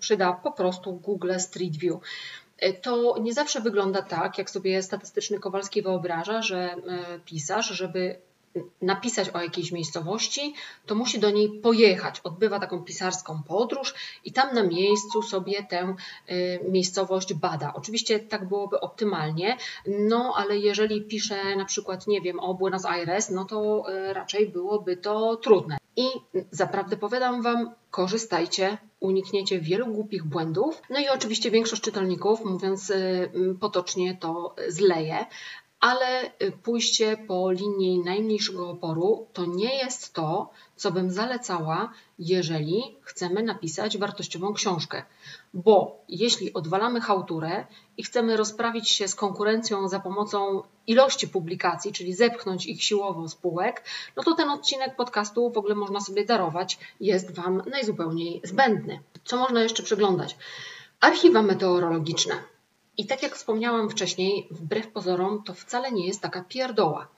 [0.00, 2.00] przyda po prostu Google Street View.
[2.58, 6.76] E, to nie zawsze wygląda tak, jak sobie statystyczny Kowalski wyobraża, że e,
[7.24, 8.18] pisarz, żeby
[8.82, 10.54] napisać o jakiejś miejscowości,
[10.86, 12.20] to musi do niej pojechać.
[12.20, 13.94] Odbywa taką pisarską podróż
[14.24, 15.94] i tam na miejscu sobie tę
[16.30, 17.72] y, miejscowość bada.
[17.74, 19.56] Oczywiście tak byłoby optymalnie,
[19.86, 24.96] no ale jeżeli pisze na przykład, nie wiem, o Buenos Aires, no to raczej byłoby
[24.96, 25.77] to trudne.
[25.98, 26.06] I
[26.50, 30.82] zaprawdę powiadam Wam, korzystajcie, unikniecie wielu głupich błędów.
[30.90, 33.30] No i oczywiście większość czytelników, mówiąc y,
[33.60, 35.26] potocznie, to zleje,
[35.80, 42.96] ale y, pójście po linii najmniejszego oporu to nie jest to, co bym zalecała, jeżeli
[43.02, 45.02] chcemy napisać wartościową książkę.
[45.54, 47.66] Bo jeśli odwalamy chałturę
[47.96, 53.34] i chcemy rozprawić się z konkurencją za pomocą ilości publikacji, czyli zepchnąć ich siłowo z
[53.34, 53.84] półek,
[54.16, 59.00] no to ten odcinek podcastu w ogóle można sobie darować, jest Wam najzupełniej zbędny.
[59.24, 60.36] Co można jeszcze przeglądać?
[61.00, 62.34] Archiwa meteorologiczne.
[62.98, 67.08] I tak jak wspomniałam wcześniej, wbrew pozorom to wcale nie jest taka pierdoła.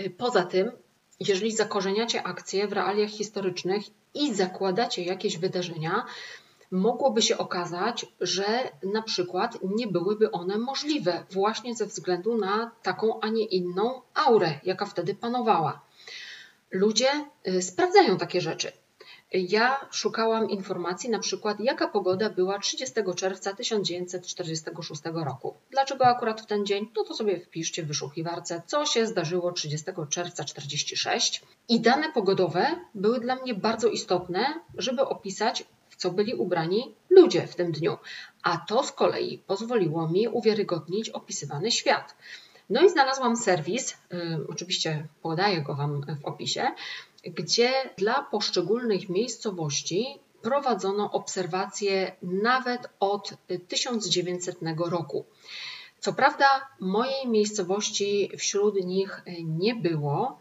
[0.00, 0.72] Y, poza tym,
[1.20, 3.82] jeżeli zakorzeniacie akcje w realiach historycznych
[4.14, 6.04] i zakładacie jakieś wydarzenia,
[6.70, 13.20] mogłoby się okazać, że na przykład nie byłyby one możliwe właśnie ze względu na taką,
[13.20, 15.80] a nie inną aurę, jaka wtedy panowała.
[16.70, 17.10] Ludzie
[17.48, 18.72] y, sprawdzają takie rzeczy.
[19.32, 25.54] Ja szukałam informacji, na przykład, jaka pogoda była 30 czerwca 1946 roku.
[25.70, 26.90] Dlaczego akurat w ten dzień?
[26.96, 31.42] No to sobie wpiszcie w wyszukiwarce, co się zdarzyło 30 czerwca 46.
[31.68, 37.46] I dane pogodowe były dla mnie bardzo istotne, żeby opisać, w co byli ubrani ludzie
[37.46, 37.98] w tym dniu.
[38.42, 42.14] A to z kolei pozwoliło mi uwiarygodnić opisywany świat.
[42.70, 43.96] No i znalazłam serwis, y,
[44.48, 46.70] oczywiście podaję go Wam w opisie,
[47.24, 53.34] gdzie dla poszczególnych miejscowości prowadzono obserwacje nawet od
[53.68, 54.58] 1900
[54.90, 55.24] roku.
[56.00, 56.46] Co prawda,
[56.80, 60.38] mojej miejscowości wśród nich nie było,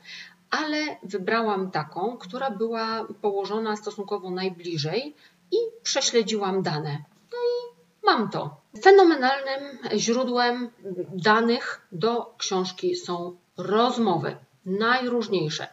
[0.50, 5.16] ale wybrałam taką, która była położona stosunkowo najbliżej
[5.52, 7.04] i prześledziłam dane.
[7.32, 7.76] No i
[8.06, 8.62] mam to.
[8.84, 10.70] Fenomenalnym źródłem
[11.14, 15.68] danych do książki są rozmowy, najróżniejsze.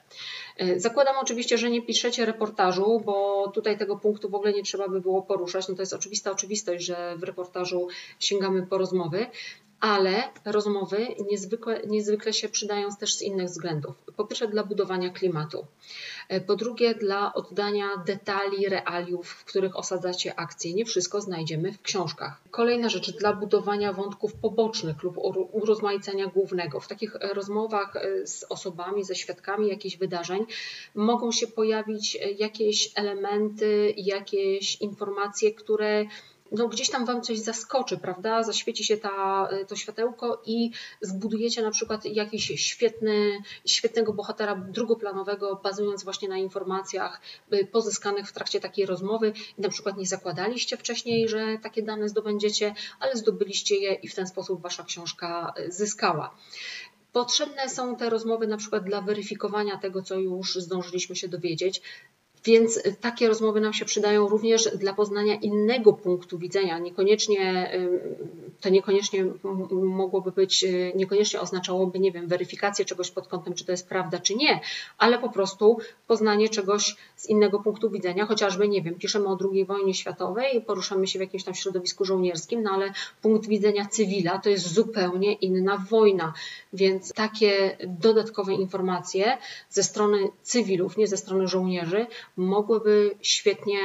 [0.56, 4.88] E, zakładam oczywiście, że nie piszecie reportażu, bo tutaj tego punktu w ogóle nie trzeba
[4.88, 5.68] by było poruszać.
[5.68, 7.88] No to jest oczywista oczywistość, że w reportażu
[8.20, 9.26] sięgamy po rozmowy,
[9.84, 13.94] ale rozmowy niezwykle, niezwykle się przydają też z innych względów.
[14.16, 15.66] Po pierwsze, dla budowania klimatu.
[16.28, 20.74] E, po drugie, dla oddania detali, realiów, w których osadzacie akcje.
[20.74, 22.40] Nie wszystko znajdziemy w książkach.
[22.50, 25.18] Kolejna rzecz, dla budowania wątków pobocznych lub
[25.52, 26.80] urozmaicenia głównego.
[26.80, 30.46] W takich rozmowach e, z osobami, ze świadkami jakichś wydarzeń
[30.94, 36.04] mogą się pojawić e, jakieś elementy, jakieś informacje, które
[36.52, 38.42] no gdzieś tam Wam coś zaskoczy, prawda?
[38.42, 40.70] Zaświeci się ta, to światełko i
[41.00, 47.20] zbudujecie na przykład jakiś świetny, świetnego bohatera drugoplanowego, bazując właśnie na informacjach
[47.52, 49.32] y, pozyskanych w trakcie takiej rozmowy.
[49.58, 54.14] I na przykład nie zakładaliście wcześniej, że takie dane zdobędziecie, ale zdobyliście je i w
[54.14, 56.36] ten sposób Wasza książka y, zyskała.
[57.12, 61.82] Potrzebne są te rozmowy na przykład dla weryfikowania tego, co już zdążyliśmy się dowiedzieć.
[62.44, 66.78] Więc takie rozmowy nam się przydają również dla poznania innego punktu widzenia.
[66.78, 67.70] Niekoniecznie
[68.60, 69.24] to niekoniecznie
[69.72, 70.64] mogłoby być,
[70.94, 74.60] niekoniecznie oznaczałoby, nie wiem, weryfikację czegoś pod kątem, czy to jest prawda, czy nie,
[74.98, 79.64] ale po prostu poznanie czegoś z innego punktu widzenia, chociażby, nie wiem, piszemy o II
[79.64, 82.92] wojnie światowej, poruszamy się w jakimś tam środowisku żołnierskim, no ale
[83.22, 86.32] punkt widzenia cywila to jest zupełnie inna wojna.
[86.72, 89.38] Więc takie dodatkowe informacje
[89.70, 92.06] ze strony cywilów, nie ze strony żołnierzy,
[92.36, 93.78] mogłyby świetnie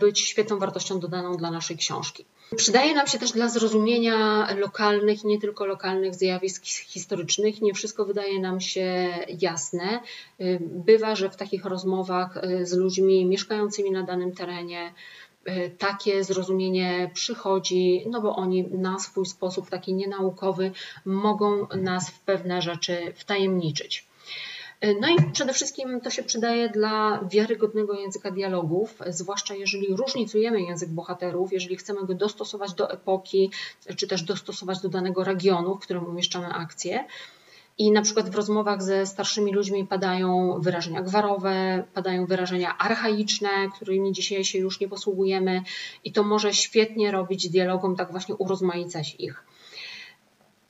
[0.00, 2.24] być świetną wartością dodaną dla naszej książki.
[2.56, 7.62] Przydaje nam się też dla zrozumienia lokalnych nie tylko lokalnych zjawisk historycznych.
[7.62, 9.08] Nie wszystko wydaje nam się
[9.40, 10.00] jasne.
[10.60, 14.94] Bywa, że w takich rozmowach z ludźmi mieszkającymi na danym terenie
[15.78, 20.72] takie zrozumienie przychodzi, no bo oni na swój sposób taki nienaukowy
[21.04, 24.09] mogą nas w pewne rzeczy wtajemniczyć.
[25.00, 30.88] No i przede wszystkim to się przydaje dla wiarygodnego języka dialogów, zwłaszcza jeżeli różnicujemy język
[30.88, 33.50] bohaterów, jeżeli chcemy go dostosować do epoki,
[33.96, 37.04] czy też dostosować do danego regionu, w którym umieszczamy akcję.
[37.78, 44.12] I na przykład w rozmowach ze starszymi ludźmi padają wyrażenia gwarowe, padają wyrażenia archaiczne, którymi
[44.12, 45.62] dzisiaj się już nie posługujemy,
[46.04, 49.44] i to może świetnie robić dialogom, tak właśnie urozmaicać ich.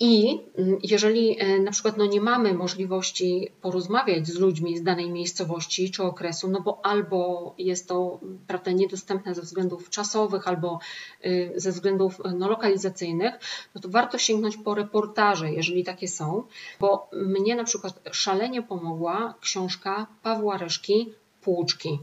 [0.02, 5.10] I mm, jeżeli e, na przykład no nie mamy możliwości porozmawiać z ludźmi z danej
[5.10, 10.78] miejscowości czy okresu, no bo albo jest to prawda, niedostępne ze względów czasowych, albo
[11.24, 13.34] y, ze względów no, lokalizacyjnych,
[13.74, 16.44] no to warto sięgnąć po reportaże, jeżeli takie są,
[16.80, 21.98] bo mnie na przykład szalenie pomogła książka Pawła Reszki Płuczki.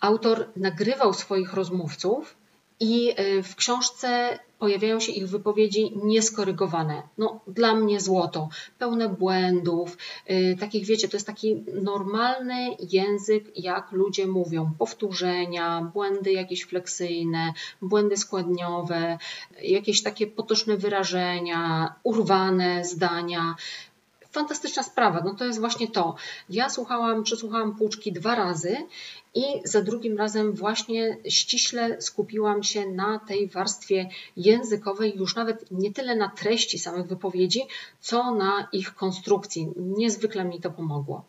[0.00, 2.37] Autor nagrywał swoich rozmówców
[2.80, 7.02] i y, w książce pojawiają się ich wypowiedzi nieskorygowane.
[7.18, 8.48] No, dla mnie złoto,
[8.78, 9.98] pełne błędów,
[10.28, 14.70] yy, takich wiecie, to jest taki normalny język, jak ludzie mówią.
[14.78, 17.52] Powtórzenia, błędy jakieś fleksyjne,
[17.82, 19.18] błędy składniowe,
[19.62, 23.54] jakieś takie potoczne wyrażenia, urwane zdania
[24.30, 25.22] fantastyczna sprawa.
[25.24, 26.14] No to jest właśnie to.
[26.50, 28.76] Ja słuchałam, przesłuchałam Płuczki dwa razy
[29.34, 35.92] i za drugim razem właśnie ściśle skupiłam się na tej warstwie językowej, już nawet nie
[35.92, 37.60] tyle na treści samych wypowiedzi,
[38.00, 39.68] co na ich konstrukcji.
[39.76, 41.24] Niezwykle mi to pomogło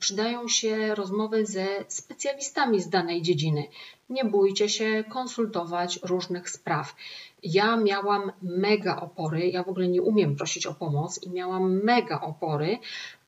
[0.00, 3.64] przydają się rozmowy ze specjalistami z danej dziedziny.
[4.10, 6.94] Nie bójcie się konsultować różnych spraw.
[7.42, 12.20] Ja miałam mega opory, ja w ogóle nie umiem prosić o pomoc i miałam mega
[12.20, 12.78] opory,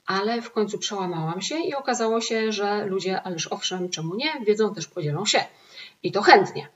[0.07, 4.75] ale w końcu przełamałam się i okazało się, że ludzie, ależ owszem, czemu nie, wiedzą
[4.75, 5.45] też podzielą się.
[6.03, 6.68] I to chętnie.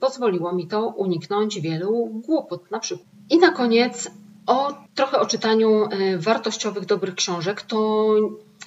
[0.00, 3.08] Pozwoliło mi to uniknąć wielu głupot na przykład.
[3.30, 4.10] I na koniec
[4.46, 7.62] o, trochę o czytaniu e, wartościowych, dobrych książek.
[7.62, 8.14] To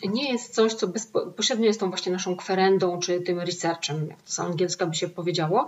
[0.03, 4.31] nie jest coś, co bezpośrednio jest tą właśnie naszą kwerendą, czy tym researchem, jak to
[4.31, 5.67] z angielska by się powiedziało.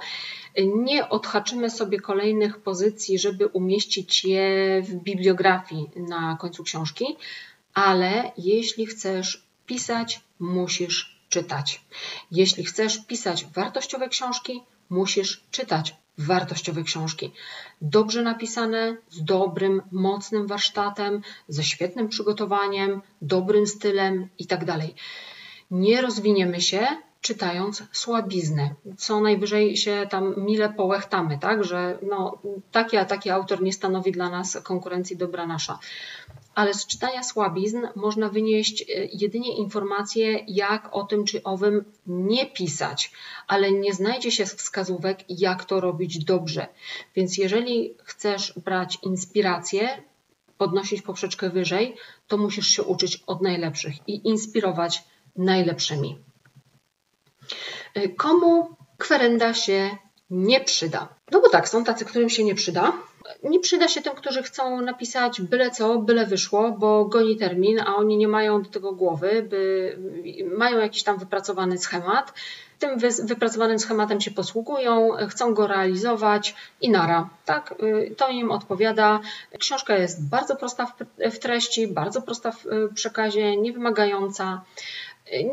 [0.76, 7.06] Nie odhaczymy sobie kolejnych pozycji, żeby umieścić je w bibliografii na końcu książki,
[7.74, 11.82] ale jeśli chcesz pisać, musisz czytać.
[12.32, 17.32] Jeśli chcesz pisać wartościowe książki, musisz czytać wartościowe książki.
[17.82, 24.66] Dobrze napisane, z dobrym, mocnym warsztatem, ze świetnym przygotowaniem, dobrym stylem itd.
[24.66, 24.82] Tak
[25.72, 26.88] Nie rozwiniemy się,
[27.22, 28.76] czytając słabiznę.
[28.98, 31.64] Co najwyżej się tam mile połechtamy, tak?
[31.64, 32.42] że no,
[32.72, 35.80] taki a taki autor nie stanowi dla nas konkurencji dobra nasza
[36.58, 42.46] ale z czytania słabizn można wynieść e, jedynie informacje, jak o tym czy owym nie
[42.46, 43.12] pisać,
[43.48, 46.68] ale nie znajdzie się wskazówek, jak to robić dobrze.
[47.16, 50.04] Więc jeżeli chcesz brać inspirację,
[50.58, 51.96] podnosić poprzeczkę wyżej,
[52.28, 55.04] to musisz się uczyć od najlepszych i inspirować
[55.36, 56.18] najlepszymi.
[57.94, 59.98] E, komu kwerenda się
[60.30, 61.08] nie przyda?
[61.32, 62.94] No bo tak, są tacy, którym się nie przyda,
[63.44, 67.96] nie przyda się tym, którzy chcą napisać byle co, byle wyszło, bo goni termin, a
[67.96, 69.98] oni nie mają do tego głowy, by
[70.58, 72.34] mają jakiś tam wypracowany schemat.
[72.80, 77.30] Tym wypracowanym schematem się posługują, chcą go realizować i nara.
[77.46, 79.20] Tak, y, to im odpowiada.
[79.60, 80.94] Książka jest bardzo prosta
[81.32, 84.62] w treści, bardzo prosta w przekazie, niewymagająca.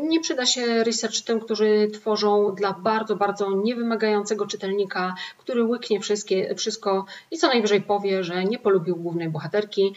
[0.01, 6.55] Nie przyda się research tym, którzy tworzą dla bardzo, bardzo niewymagającego czytelnika, który łyknie wszystkie,
[6.55, 9.95] wszystko i co najwyżej powie, że nie polubił głównej bohaterki.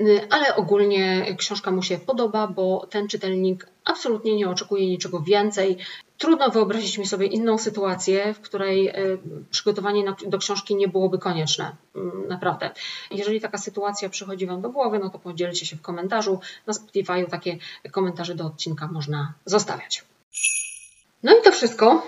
[0.00, 5.76] Y, ale ogólnie książka mu się podoba, bo ten czytelnik absolutnie nie oczekuje niczego więcej.
[6.18, 9.18] Trudno wyobrazić mi sobie inną sytuację, w której y,
[9.50, 11.76] przygotowanie do książki nie byłoby konieczne.
[11.94, 12.70] Mm, naprawdę.
[13.10, 16.40] Jeżeli taka sytuacja przychodzi Wam do głowy, no to podzielcie się w komentarzu.
[16.66, 17.58] Na Spotify takie
[17.92, 20.04] komentarze do odcinka można zostawiać.
[21.22, 22.06] No i to wszystko.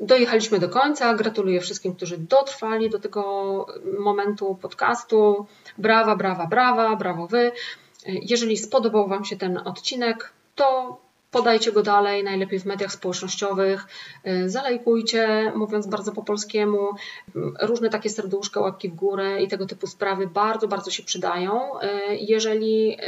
[0.00, 1.14] Dojechaliśmy do końca.
[1.14, 3.66] Gratuluję wszystkim, którzy dotrwali do tego
[3.98, 5.46] momentu podcastu.
[5.78, 7.52] Brawa, brawa, brawa, brawo Wy.
[8.06, 10.98] Jeżeli spodobał Wam się ten odcinek, to
[11.30, 13.86] podajcie go dalej, najlepiej w mediach społecznościowych,
[14.46, 16.88] zalajkujcie, mówiąc bardzo po polskiemu,
[17.62, 21.60] różne takie serduszka, łapki w górę i tego typu sprawy bardzo, bardzo się przydają,
[22.20, 22.98] jeżeli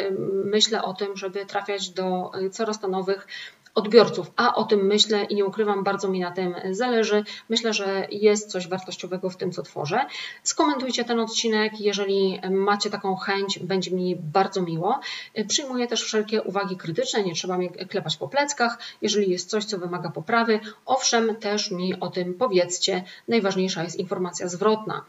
[0.45, 3.27] myślę o tym, żeby trafiać do coraz to nowych
[3.75, 7.25] odbiorców, a o tym myślę i nie ukrywam, bardzo mi na tym zależy.
[7.49, 10.07] Myślę, że jest coś wartościowego w tym, co tworzę.
[10.43, 15.01] Skomentujcie ten odcinek, jeżeli macie taką chęć, będzie mi bardzo miło.
[15.49, 18.79] Przyjmuję też wszelkie uwagi krytyczne, nie trzeba mnie klepać po pleckach.
[19.03, 23.05] Jeżeli jest coś, co wymaga poprawy, owszem, też mi o tym powiedzcie.
[23.29, 25.05] Najważniejsza jest informacja zwrotna.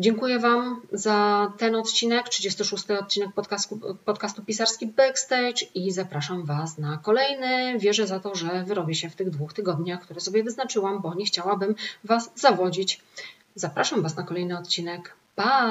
[0.00, 6.96] Dziękuję Wam za ten odcinek, 36 odcinek podcastu, podcastu Pisarski Backstage i zapraszam Was na
[6.96, 7.78] kolejny.
[7.78, 11.24] Wierzę za to, że wyrobię się w tych dwóch tygodniach, które sobie wyznaczyłam, bo nie
[11.24, 11.74] chciałabym
[12.04, 13.00] Was zawodzić.
[13.54, 15.14] Zapraszam Was na kolejny odcinek.
[15.34, 15.68] Pa!